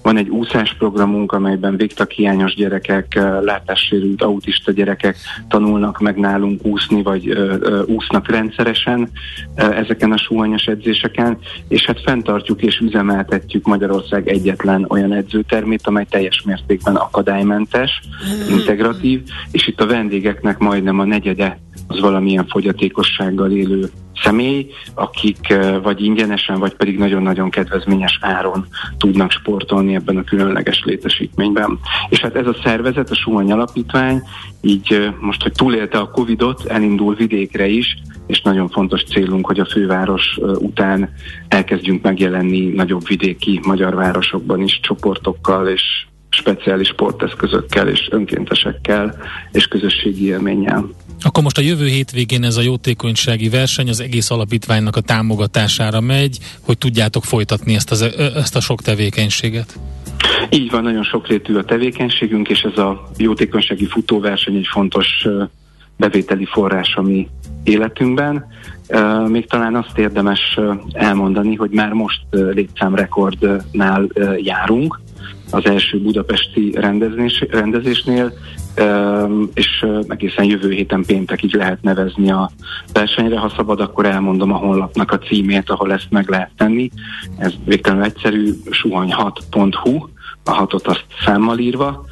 Van 0.04 0.18
egy 0.18 0.30
úszásprogramunk, 0.30 1.32
amelyben 1.32 1.78
végtaghiányos 1.78 2.56
gyerekek, 2.56 3.20
látássérült 3.42 4.22
autista 4.22 4.72
gyerekek 4.72 5.18
tanulnak 5.48 6.00
meg 6.00 6.18
nálunk 6.18 6.66
úszni, 6.66 7.04
vagy 7.04 7.30
ö, 7.30 7.56
ö, 7.60 7.84
úsznak 7.86 8.30
rendszeresen 8.30 9.10
ö, 9.56 9.72
ezeken 9.72 10.12
a 10.12 10.18
súlyos 10.18 10.66
edzéseken, 10.66 11.38
és 11.68 11.86
hát 11.86 12.02
fenntartjuk 12.02 12.62
és 12.62 12.78
üzemeltetjük 12.78 13.66
Magyarország 13.66 14.28
egyetlen 14.28 14.86
olyan 14.90 15.14
edzőtermét, 15.14 15.88
amely 15.88 16.06
teljes 16.10 16.42
mértékben 16.42 16.96
akadálymentes, 16.96 18.02
integratív, 18.50 19.22
és 19.52 19.68
itt 19.68 19.82
a 19.82 19.88
vendégeknek 19.88 20.58
majdnem 20.58 21.00
a 21.00 21.06
negyede 21.06 21.60
az 21.88 22.00
valamilyen 22.00 22.48
fogyatékossággal 22.48 23.52
élő 23.52 23.90
személy, 24.24 24.72
akik 24.96 25.54
vagy 25.84 26.02
ingyenesen, 26.02 26.60
vagy 26.60 26.76
pedig 26.76 26.98
nagyon-nagyon 26.98 27.50
kedvezményes 27.50 28.18
áron 28.22 28.66
tudnak 28.98 29.32
sportolni 29.32 29.96
ebben 29.96 30.18
a 30.18 30.24
különleges 30.24 30.84
létesítményben. 30.86 31.80
És 32.10 32.20
hát 32.20 32.36
ez 32.36 32.48
a 32.48 32.56
szervezet, 32.64 33.10
a 33.10 33.16
Suhany 33.16 33.52
Alapítvány, 33.52 34.22
így 34.62 35.14
most, 35.20 35.42
hogy 35.42 35.52
túlélte 35.52 35.98
a 35.98 36.10
Covid-ot, 36.10 36.66
elindul 36.66 37.16
vidékre 37.16 37.68
is, 37.68 37.98
és 38.28 38.42
nagyon 38.42 38.70
fontos 38.70 39.04
célunk, 39.04 39.46
hogy 39.46 39.60
a 39.60 39.66
főváros 39.66 40.40
után 40.58 41.14
elkezdjünk 41.48 42.02
megjelenni 42.04 42.68
nagyobb 42.68 43.08
vidéki 43.08 43.60
magyar 43.66 43.96
városokban 43.96 44.62
is 44.62 44.80
csoportokkal 44.82 45.68
és 45.68 45.82
speciális 46.34 46.88
sporteszközökkel 46.88 47.88
és 47.88 48.08
önkéntesekkel 48.12 49.18
és 49.52 49.66
közösségi 49.66 50.26
élménnyel. 50.26 50.90
Akkor 51.22 51.44
most 51.44 51.58
a 51.58 51.62
jövő 51.62 51.86
hétvégén 51.86 52.44
ez 52.44 52.58
a 52.58 52.62
jótékonysági 52.62 53.50
verseny 53.50 53.90
az 53.90 54.00
egész 54.00 54.32
alapítványnak 54.32 54.96
a 54.96 55.02
támogatására 55.02 56.02
megy, 56.02 56.38
hogy 56.62 56.78
tudjátok 56.78 57.24
folytatni 57.24 57.76
ezt, 57.76 57.92
az, 57.92 58.02
ezt 58.36 58.56
a 58.56 58.60
sok 58.60 58.82
tevékenységet. 58.82 59.80
Így 60.50 60.72
van, 60.72 60.84
nagyon 60.84 61.04
sokrétű 61.04 61.56
a 61.56 61.64
tevékenységünk, 61.64 62.50
és 62.50 62.60
ez 62.60 62.78
a 62.78 63.12
jótékonysági 63.18 63.86
futóverseny 63.86 64.56
egy 64.56 64.68
fontos 64.72 65.28
bevételi 65.98 66.46
forrás 66.46 66.96
a 66.96 67.02
mi 67.02 67.28
életünkben. 67.64 68.46
Még 69.28 69.48
talán 69.48 69.76
azt 69.76 69.98
érdemes 69.98 70.60
elmondani, 70.92 71.56
hogy 71.56 71.72
már 71.72 71.92
most 71.92 72.22
létszámrekordnál 72.30 74.08
járunk, 74.38 75.02
az 75.54 75.66
első 75.66 76.02
budapesti 76.02 76.72
rendezés, 76.72 77.46
rendezésnél, 77.50 78.34
és 79.54 79.86
egészen 80.08 80.46
jövő 80.46 80.72
héten 80.72 81.04
péntekig 81.06 81.56
lehet 81.56 81.82
nevezni 81.82 82.32
a 82.32 82.52
versenyre. 82.94 83.38
Ha 83.38 83.54
szabad, 83.56 83.80
akkor 83.80 84.06
elmondom 84.06 84.52
a 84.54 84.58
honlapnak 84.58 85.12
a 85.12 85.18
címét, 85.18 85.70
ahol 85.70 85.94
ezt 85.94 86.08
meg 86.10 86.30
lehet 86.30 86.52
tenni. 86.58 86.90
Ez 87.38 87.54
végtelenül 87.66 88.06
egyszerű, 88.06 88.54
suhany6.hu, 88.70 90.08
a 90.44 90.52
hatot 90.52 90.88
azt 90.88 91.06
számmal 91.26 91.60
írva, 91.60 92.06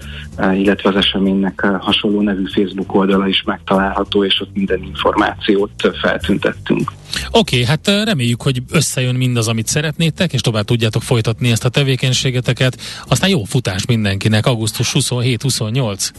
illetve 0.53 0.89
az 0.89 0.95
eseménynek 0.95 1.61
hasonló 1.79 2.21
nevű 2.21 2.43
Facebook 2.45 2.95
oldala 2.95 3.27
is 3.27 3.43
megtalálható, 3.45 4.25
és 4.25 4.41
ott 4.41 4.53
minden 4.53 4.83
információt 4.83 5.71
feltüntettünk. 6.01 6.91
Oké, 7.31 7.55
okay, 7.61 7.65
hát 7.65 7.87
reméljük, 8.05 8.41
hogy 8.41 8.63
összejön 8.71 9.15
mindaz, 9.15 9.47
amit 9.47 9.67
szeretnétek, 9.67 10.33
és 10.33 10.41
tovább 10.41 10.65
tudjátok 10.65 11.01
folytatni 11.01 11.51
ezt 11.51 11.65
a 11.65 11.69
tevékenységeteket. 11.69 12.77
Aztán 13.07 13.29
jó 13.29 13.43
futás 13.43 13.85
mindenkinek, 13.85 14.45
augusztus 14.45 14.91
27-28. 14.93 16.09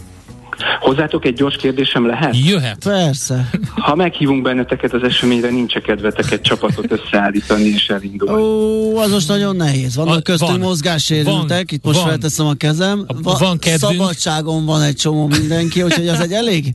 Hozzátok 0.81 1.25
egy 1.25 1.35
gyors 1.35 1.57
kérdésem 1.57 2.07
lehet? 2.07 2.37
Jöhet. 2.47 2.79
Persze. 2.85 3.51
Ha 3.75 3.95
meghívunk 3.95 4.43
benneteket 4.43 4.93
az 4.93 5.03
eseményre, 5.03 5.51
nincs 5.51 5.79
kedvetek 5.79 6.31
egy 6.31 6.41
csapatot 6.41 6.93
összeállítani 6.93 7.65
és 7.65 7.89
elindulni. 7.89 8.43
Ó, 8.43 8.97
az 8.99 9.11
most 9.11 9.29
nagyon 9.29 9.57
nehéz. 9.57 9.97
Vannak 9.97 10.17
a, 10.17 10.21
köztünk 10.21 10.51
van, 10.51 10.61
mozgássérültek, 10.61 11.73
itt 11.73 11.85
most 11.85 11.99
van, 11.99 12.09
felteszem 12.09 12.47
a 12.47 12.55
kezem. 12.55 13.05
Va, 13.23 13.37
van 13.39 13.59
kedvünk. 13.59 13.93
Szabadságon 13.93 14.65
van 14.65 14.83
egy 14.83 14.97
csomó 14.97 15.27
mindenki, 15.27 15.83
úgyhogy 15.83 16.09
az 16.09 16.21
egy 16.21 16.33
elég... 16.33 16.75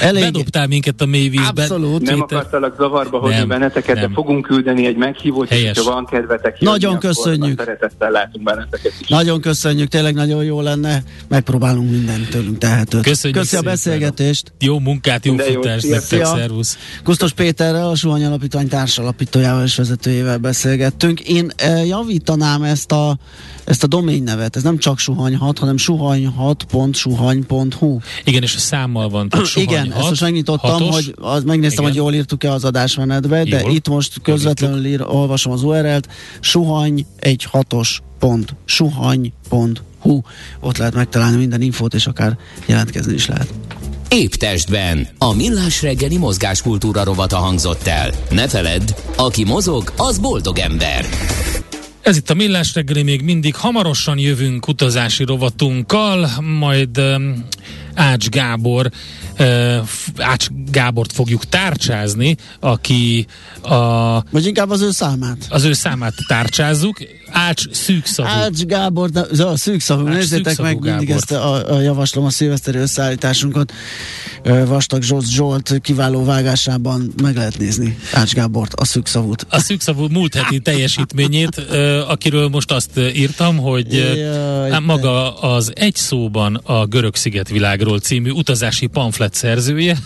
elég... 0.00 0.22
Bedobtál 0.22 0.66
minket 0.66 1.00
a 1.00 1.06
mélyvízbe. 1.06 1.62
Abszolút. 1.62 2.02
Nem 2.02 2.20
akartalak 2.20 2.74
zavarba 2.78 3.18
hozni 3.18 3.36
nem, 3.36 3.48
benneteket, 3.48 3.96
nem. 3.96 4.08
de 4.08 4.14
fogunk 4.14 4.46
küldeni 4.46 4.86
egy 4.86 4.96
meghívót, 4.96 5.48
Helyes. 5.48 5.76
és 5.76 5.84
ha 5.84 5.92
van 5.92 6.06
kedvetek. 6.06 6.60
Nagyon 6.60 6.98
köszönjük. 6.98 7.58
Szeretettel 7.58 8.10
látunk 8.10 8.44
benneteket 8.44 8.92
is. 9.00 9.08
Nagyon 9.08 9.40
köszönjük, 9.40 9.88
tényleg 9.88 10.14
nagyon 10.14 10.44
jó 10.44 10.60
lenne. 10.60 11.02
Megpróbálunk 11.28 11.90
mindent 11.90 12.28
tőlünk 12.28 12.58
tehetőt. 12.58 13.02
Köszönjük 13.02 13.19
Köszi 13.32 13.56
a 13.56 13.62
beszélgetést. 13.62 14.52
Jó 14.58 14.78
munkát, 14.78 15.26
jó 15.26 15.34
De 15.34 15.44
futást 15.44 15.84
jó, 15.84 15.90
nektek, 15.90 16.24
szervusz. 16.24 16.78
Kusztos 17.04 17.32
Péterrel, 17.32 17.88
a 17.88 17.94
Suhany 17.94 18.24
Alapítvány 18.24 18.68
társalapítójával 18.68 19.64
és 19.64 19.76
vezetőjével 19.76 20.38
beszélgettünk. 20.38 21.20
Én 21.20 21.50
e, 21.56 21.84
javítanám 21.84 22.62
ezt 22.62 22.92
a, 22.92 23.18
ezt 23.64 23.82
a 23.82 23.86
domain 23.86 24.22
nevet. 24.22 24.56
Ez 24.56 24.62
nem 24.62 24.78
csak 24.78 24.98
suhanyhat, 24.98 25.58
hanem 25.58 25.76
suhanyhat.suhany.hu. 25.76 27.98
Igen, 28.24 28.42
és 28.42 28.54
a 28.54 28.58
számmal 28.58 29.08
van. 29.08 29.28
Igen, 29.54 29.92
ezt 29.92 30.08
most 30.08 30.20
megnyitottam, 30.20 30.70
hatos. 30.70 30.94
hogy 30.94 31.14
az, 31.16 31.44
megnéztem, 31.44 31.84
Igen. 31.84 31.94
hogy 31.94 31.94
jól 31.94 32.14
írtuk-e 32.14 32.52
az 32.52 32.64
adásmenetbe, 32.64 33.44
de 33.44 33.60
jól. 33.60 33.72
itt 33.72 33.88
most 33.88 34.20
közvetlenül 34.22 34.84
ír, 34.84 35.02
olvasom 35.02 35.52
az 35.52 35.62
URL-t. 35.62 36.08
Suhany 36.40 37.06
egy 37.16 37.46
hatos 37.50 38.02
pont, 38.18 38.54
suhany.hu 38.64 39.88
hú, 40.00 40.22
ott 40.60 40.76
lehet 40.76 40.94
megtalálni 40.94 41.36
minden 41.36 41.62
infót, 41.62 41.94
és 41.94 42.06
akár 42.06 42.38
jelentkezni 42.66 43.14
is 43.14 43.26
lehet. 43.26 43.52
Épp 44.08 44.32
testben. 44.32 45.08
A 45.18 45.34
millás 45.34 45.82
reggeli 45.82 46.16
mozgáskultúra 46.16 47.04
rovata 47.04 47.36
hangzott 47.36 47.86
el. 47.86 48.10
Ne 48.30 48.48
feledd, 48.48 48.94
aki 49.16 49.44
mozog, 49.44 49.92
az 49.96 50.18
boldog 50.18 50.58
ember. 50.58 51.04
Ez 52.02 52.16
itt 52.16 52.30
a 52.30 52.34
Millás 52.34 52.74
reggeli, 52.74 53.02
még 53.02 53.22
mindig 53.22 53.54
hamarosan 53.54 54.18
jövünk 54.18 54.68
utazási 54.68 55.24
rovatunkkal, 55.24 56.28
majd 56.58 56.98
um, 56.98 57.46
Ács 57.94 58.28
Gábor 58.28 58.90
Ács 60.16 60.46
Gábort 60.70 61.12
fogjuk 61.12 61.44
tárcsázni, 61.44 62.36
aki 62.60 63.26
a... 63.62 64.22
Vagy 64.30 64.46
inkább 64.46 64.70
az 64.70 64.80
ő 64.80 64.90
számát. 64.90 65.46
Az 65.48 65.64
ő 65.64 65.72
számát 65.72 66.14
tárcsázzuk. 66.26 66.98
Ács 67.30 67.70
szűkszavú. 67.70 68.28
Ács 68.28 68.62
Gábor, 68.62 69.10
de, 69.10 69.44
a 69.44 69.56
szűkszavú, 69.56 70.06
Ács 70.06 70.14
nézzétek 70.14 70.44
szűkszavú 70.44 70.68
meg 70.68 70.78
Gábor. 70.78 70.98
mindig 70.98 71.14
ezt 71.14 71.32
a, 71.32 71.74
a 71.74 71.80
javaslom 71.80 72.24
a 72.24 72.30
szilveszteri 72.30 72.78
összeállításunkat. 72.78 73.72
Vastag 74.42 75.02
Zsolt 75.02 75.30
Zsolt 75.30 75.78
kiváló 75.82 76.24
vágásában 76.24 77.12
meg 77.22 77.36
lehet 77.36 77.58
nézni 77.58 77.98
Ács 78.12 78.32
Gábort, 78.32 78.74
a 78.74 78.84
szűkszavút. 78.84 79.46
A 79.48 79.58
szűkszavú 79.58 80.06
múlt 80.08 80.34
heti 80.34 80.58
teljesítményét, 80.70 81.56
akiről 82.08 82.48
most 82.48 82.72
azt 82.72 83.00
írtam, 83.14 83.56
hogy 83.56 83.94
Jaj, 83.94 84.80
maga 84.80 85.34
az 85.34 85.72
egy 85.74 85.94
szóban 85.94 86.54
a 86.64 86.86
Görög 86.86 87.14
szigetvilágról 87.14 87.98
című 87.98 88.30
utazási 88.30 88.86
pamflet 88.86 89.29
szerzője. 89.34 89.98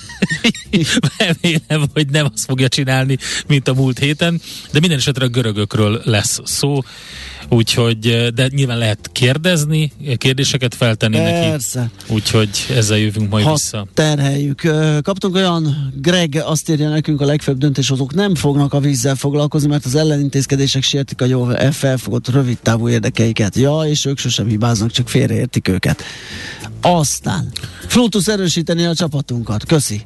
Remélem, 1.19 1.89
hogy 1.93 2.09
nem 2.11 2.29
azt 2.35 2.45
fogja 2.45 2.69
csinálni, 2.69 3.19
mint 3.47 3.69
a 3.69 3.75
múlt 3.75 3.99
héten, 3.99 4.41
de 4.73 4.81
minden 4.81 4.99
esetre 4.99 5.25
a 5.25 5.29
görögökről 5.29 6.01
lesz 6.05 6.41
szó. 6.45 6.81
Úgyhogy, 7.49 8.31
de 8.35 8.49
nyilván 8.49 8.79
lehet 8.79 9.11
kérdezni, 9.13 9.93
kérdéseket 10.17 10.75
feltenni 10.75 11.17
Persze. 11.17 11.81
neki. 11.81 12.13
Úgyhogy 12.13 12.49
ezzel 12.75 12.99
jövünk 12.99 13.31
majd 13.31 13.45
ha 13.45 13.53
vissza. 13.53 13.87
terheljük. 13.95 14.61
Kaptunk 15.03 15.35
olyan, 15.35 15.93
Greg 15.97 16.43
azt 16.45 16.71
írja 16.71 16.89
nekünk, 16.89 17.21
a 17.21 17.25
legfőbb 17.25 17.59
döntéshozók 17.59 18.15
nem 18.15 18.35
fognak 18.35 18.73
a 18.73 18.81
vízzel 18.81 19.15
foglalkozni, 19.15 19.69
mert 19.69 19.85
az 19.85 19.95
ellenintézkedések 19.95 20.83
sértik 20.83 21.21
a 21.21 21.25
jól 21.25 21.73
felfogott 21.73 22.29
rövid 22.29 22.59
távú 22.63 22.89
érdekeiket. 22.89 23.57
Ja, 23.57 23.81
és 23.81 24.05
ők 24.05 24.19
sosem 24.19 24.47
hibáznak, 24.47 24.91
csak 24.91 25.09
félreértik 25.09 25.69
őket. 25.69 26.03
Aztán 26.87 27.49
Flutus 27.87 28.27
erősíteni 28.27 28.85
a 28.85 28.95
csapatunkat. 28.95 29.65
Köszi. 29.65 30.03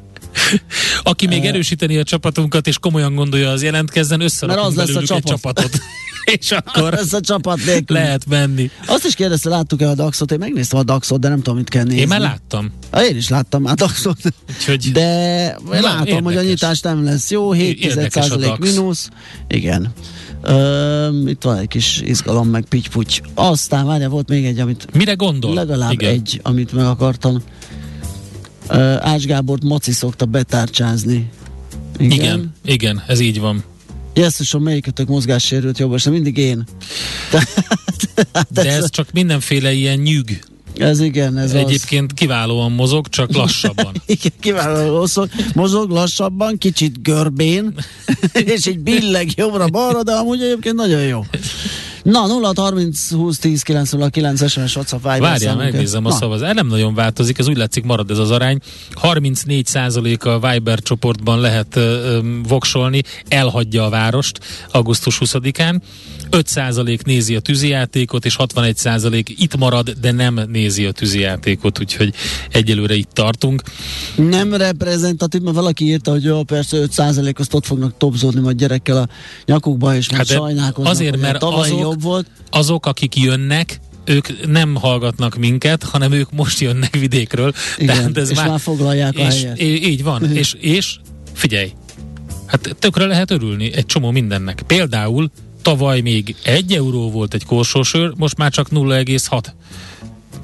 Aki 1.03 1.27
még 1.27 1.45
erősíteni 1.45 1.97
a 1.97 2.03
csapatunkat, 2.03 2.67
és 2.67 2.79
komolyan 2.79 3.15
gondolja, 3.15 3.51
az 3.51 3.63
jelentkezzen, 3.63 4.21
összerakunk 4.21 4.67
az 4.67 4.75
lesz 4.75 4.95
a 4.95 5.03
csapat. 5.03 5.17
egy 5.17 5.23
csapatot. 5.25 5.79
és 6.41 6.51
akkor 6.51 6.95
ez 6.95 7.13
a 7.13 7.21
csapat 7.21 7.65
nélkül. 7.65 7.97
lehet 7.97 8.27
menni. 8.27 8.71
Azt 8.87 9.05
is 9.05 9.15
kérdezte, 9.15 9.49
láttuk-e 9.49 9.89
a 9.89 9.95
Daxot? 9.95 10.33
Én 10.33 10.39
megnéztem 10.39 10.79
a 10.79 10.83
Daxot, 10.83 11.21
de 11.21 11.29
nem 11.29 11.37
tudom, 11.43 11.57
mit 11.57 11.69
kell 11.69 11.85
nézni. 11.85 12.01
Én 12.01 12.09
már 12.09 12.21
láttam. 12.21 12.73
Ha, 12.91 13.05
én 13.05 13.17
is 13.17 13.29
láttam 13.29 13.63
már 13.63 13.75
Daxot. 13.75 14.19
Úgyhogy, 14.57 14.93
de 14.93 15.57
Na, 15.65 15.81
látom, 15.81 16.07
érdekes. 16.07 16.23
hogy 16.23 16.37
a 16.37 16.43
nyitás 16.43 16.81
nem 16.81 17.05
lesz 17.05 17.31
jó, 17.31 17.53
7 17.53 18.59
mínusz. 18.59 19.09
Igen. 19.49 19.93
Uh, 20.43 21.31
itt 21.31 21.43
van 21.43 21.57
egy 21.57 21.69
kis 21.69 22.01
izgalom, 22.05 22.49
meg 22.49 22.65
pitty 22.69 23.21
Aztán 23.35 23.87
várja, 23.87 24.09
volt 24.09 24.29
még 24.29 24.45
egy, 24.45 24.59
amit... 24.59 24.87
Mire 24.93 25.13
gondol? 25.13 25.55
Legalább 25.55 25.93
Igen. 25.93 26.13
egy, 26.13 26.41
amit 26.43 26.73
meg 26.73 26.85
akartam. 26.85 27.43
Uh, 28.69 29.07
Ács 29.07 29.25
Gábort 29.25 29.63
Maci 29.63 29.93
szokta 29.93 30.25
betárcsázni. 30.25 31.31
Igen. 31.99 32.19
igen, 32.19 32.55
igen, 32.65 33.03
ez 33.07 33.21
így 33.21 33.41
van. 33.41 33.65
Jesszusom, 34.15 34.63
melyikötök 34.63 35.09
mozgássérült 35.09 35.79
jobb, 35.79 35.95
és 35.95 36.05
mindig 36.05 36.37
én. 36.37 36.65
De 38.49 38.73
ez 38.73 38.91
csak 38.91 39.13
mindenféle 39.13 39.73
ilyen 39.73 39.99
nyűg. 39.99 40.45
Ez 40.79 41.01
igen, 41.01 41.39
ez 41.39 41.53
Egyébként 41.53 42.11
az. 42.13 42.19
kiválóan 42.19 42.73
mozog, 42.73 43.09
csak 43.09 43.35
lassabban. 43.35 43.93
igen, 44.07 44.33
kiválóan 44.41 44.91
mozog, 44.91 45.29
mozog 45.55 45.91
lassabban, 45.91 46.59
kicsit 46.59 47.03
görbén, 47.03 47.75
és 48.55 48.67
egy 48.67 48.79
billeg 48.79 49.29
jobbra-balra, 49.37 50.03
de 50.03 50.13
amúgy 50.13 50.43
egyébként 50.43 50.75
nagyon 50.75 51.03
jó. 51.03 51.25
Na, 52.03 52.27
0 52.27 52.53
30 52.57 53.11
20 53.11 53.39
10 53.39 53.63
909 53.63 54.51
SMS 54.51 54.77
WhatsApp 54.77 55.03
Viber 55.03 55.21
Várjál, 55.21 55.57
megnézem 55.57 56.05
a 56.05 56.11
szavazás. 56.11 56.55
Nem 56.55 56.67
nagyon 56.67 56.95
változik, 56.95 57.39
ez 57.39 57.49
úgy 57.49 57.57
látszik 57.57 57.85
marad 57.85 58.11
ez 58.11 58.19
az 58.19 58.31
arány. 58.31 58.59
34% 59.03 60.41
a 60.41 60.51
Viber 60.51 60.79
csoportban 60.79 61.41
lehet 61.41 61.77
uh, 61.77 62.19
voksolni, 62.49 63.03
elhagyja 63.29 63.85
a 63.85 63.89
várost 63.89 64.41
augusztus 64.71 65.19
20-án. 65.25 65.81
5% 66.31 67.05
nézi 67.05 67.37
a 67.37 67.41
tűzijátékot, 67.41 68.25
és 68.25 68.37
61% 68.39 69.23
itt 69.27 69.57
marad, 69.57 69.91
de 69.91 70.13
nem 70.13 70.41
nézi 70.49 70.85
a 70.85 70.93
tűzijátékot, 70.93 71.81
úgyhogy 71.81 72.15
egyelőre 72.51 72.95
itt 72.95 73.11
tartunk. 73.13 73.63
Nem 74.17 74.55
reprezentatív, 74.55 75.41
mert 75.41 75.57
valaki 75.57 75.85
írta, 75.85 76.11
hogy 76.11 76.25
jó, 76.25 76.43
persze 76.43 76.79
5% 76.97 77.37
azt 77.39 77.55
ott 77.55 77.67
fognak 77.67 77.97
topzódni 77.97 78.41
majd 78.41 78.57
gyerekkel 78.57 78.97
a 78.97 79.09
nyakukba, 79.45 79.97
és 79.97 80.09
hát 80.09 80.27
sajnálkoznak, 80.27 80.93
azért, 80.93 81.21
mert 81.21 81.43
azok, 81.43 81.88
jobb 81.91 82.03
volt. 82.03 82.27
azok, 82.51 82.87
akik 82.87 83.17
jönnek, 83.17 83.81
ők 84.05 84.47
nem 84.47 84.75
hallgatnak 84.75 85.37
minket, 85.37 85.83
hanem 85.83 86.13
ők 86.13 86.33
most 86.33 86.61
jönnek 86.61 86.97
vidékről. 86.97 87.53
Igen, 87.79 87.97
Tehát 87.97 88.17
ez 88.17 88.31
és 88.31 88.37
már, 88.37 88.49
már 88.49 88.61
foglalják 88.61 89.15
és, 89.15 89.21
a 89.21 89.29
helyet. 89.29 89.61
Így 89.63 90.03
van, 90.03 90.37
és, 90.37 90.55
és 90.61 90.97
figyelj, 91.33 91.73
hát 92.47 92.77
tökre 92.79 93.07
lehet 93.07 93.31
örülni 93.31 93.73
egy 93.75 93.87
csomó 93.87 94.11
mindennek. 94.11 94.63
Például 94.67 95.31
tavaly 95.63 96.01
még 96.01 96.37
egy 96.43 96.73
euró 96.73 97.11
volt 97.11 97.35
egy 97.35 97.45
korsósör, 97.45 98.13
most 98.17 98.37
már 98.37 98.51
csak 98.51 98.69
0,6 98.71 99.43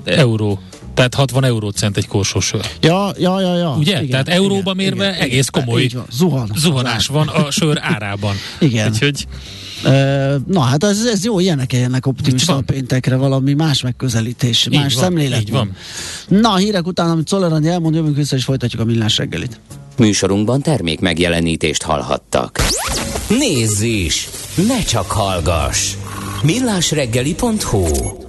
euró. 0.05 0.61
Tehát 0.95 1.15
60 1.15 1.45
eurócent 1.45 1.97
egy 1.97 2.07
korsósör. 2.07 2.67
Ja, 2.81 3.13
ja, 3.19 3.41
ja, 3.41 3.57
ja. 3.57 3.75
Ugye? 3.79 3.97
Igen, 3.97 4.09
Tehát 4.09 4.29
euróba 4.29 4.73
igen, 4.73 4.77
mérve 4.77 5.09
igen, 5.09 5.21
egész 5.21 5.49
komoly 5.49 5.89
van. 5.95 6.07
Zuhan, 6.11 6.51
zuhanás 6.57 7.07
van 7.07 7.29
a 7.29 7.51
sör 7.51 7.79
árában. 7.81 8.35
Igen. 8.61 8.93
Úgyhogy 8.93 9.27
Na 10.47 10.61
hát 10.61 10.85
ez, 10.85 11.05
ez 11.05 11.25
jó, 11.25 11.41
ilyenek 11.41 11.73
ilyenek 11.73 12.07
optimista 12.07 12.63
péntekre 12.67 13.17
valami 13.17 13.55
más 13.55 13.83
megközelítés, 13.83 14.67
így 14.67 14.79
más 14.79 14.95
van, 14.95 15.03
szemlélet. 15.03 15.41
Így 15.41 15.51
van. 15.51 15.73
Na, 16.29 16.53
a 16.53 16.57
hírek 16.57 16.87
után, 16.87 17.11
amit 17.11 17.27
Czoller 17.27 17.65
elmond, 17.65 17.95
jövünk 17.95 18.17
vissza 18.17 18.37
és 18.37 18.45
folytatjuk 18.45 18.83
a 18.83 18.85
millás 18.85 19.17
reggelit. 19.17 19.61
Műsorunkban 19.99 20.63
termék 20.63 21.01
megjelenítést 21.01 21.83
hallhattak. 21.83 22.61
Nézz 23.29 23.81
is! 23.81 24.29
Ne 24.69 24.83
csak 24.83 25.11
hallgass! 25.11 25.95
millásreggeli.hu 26.45 28.24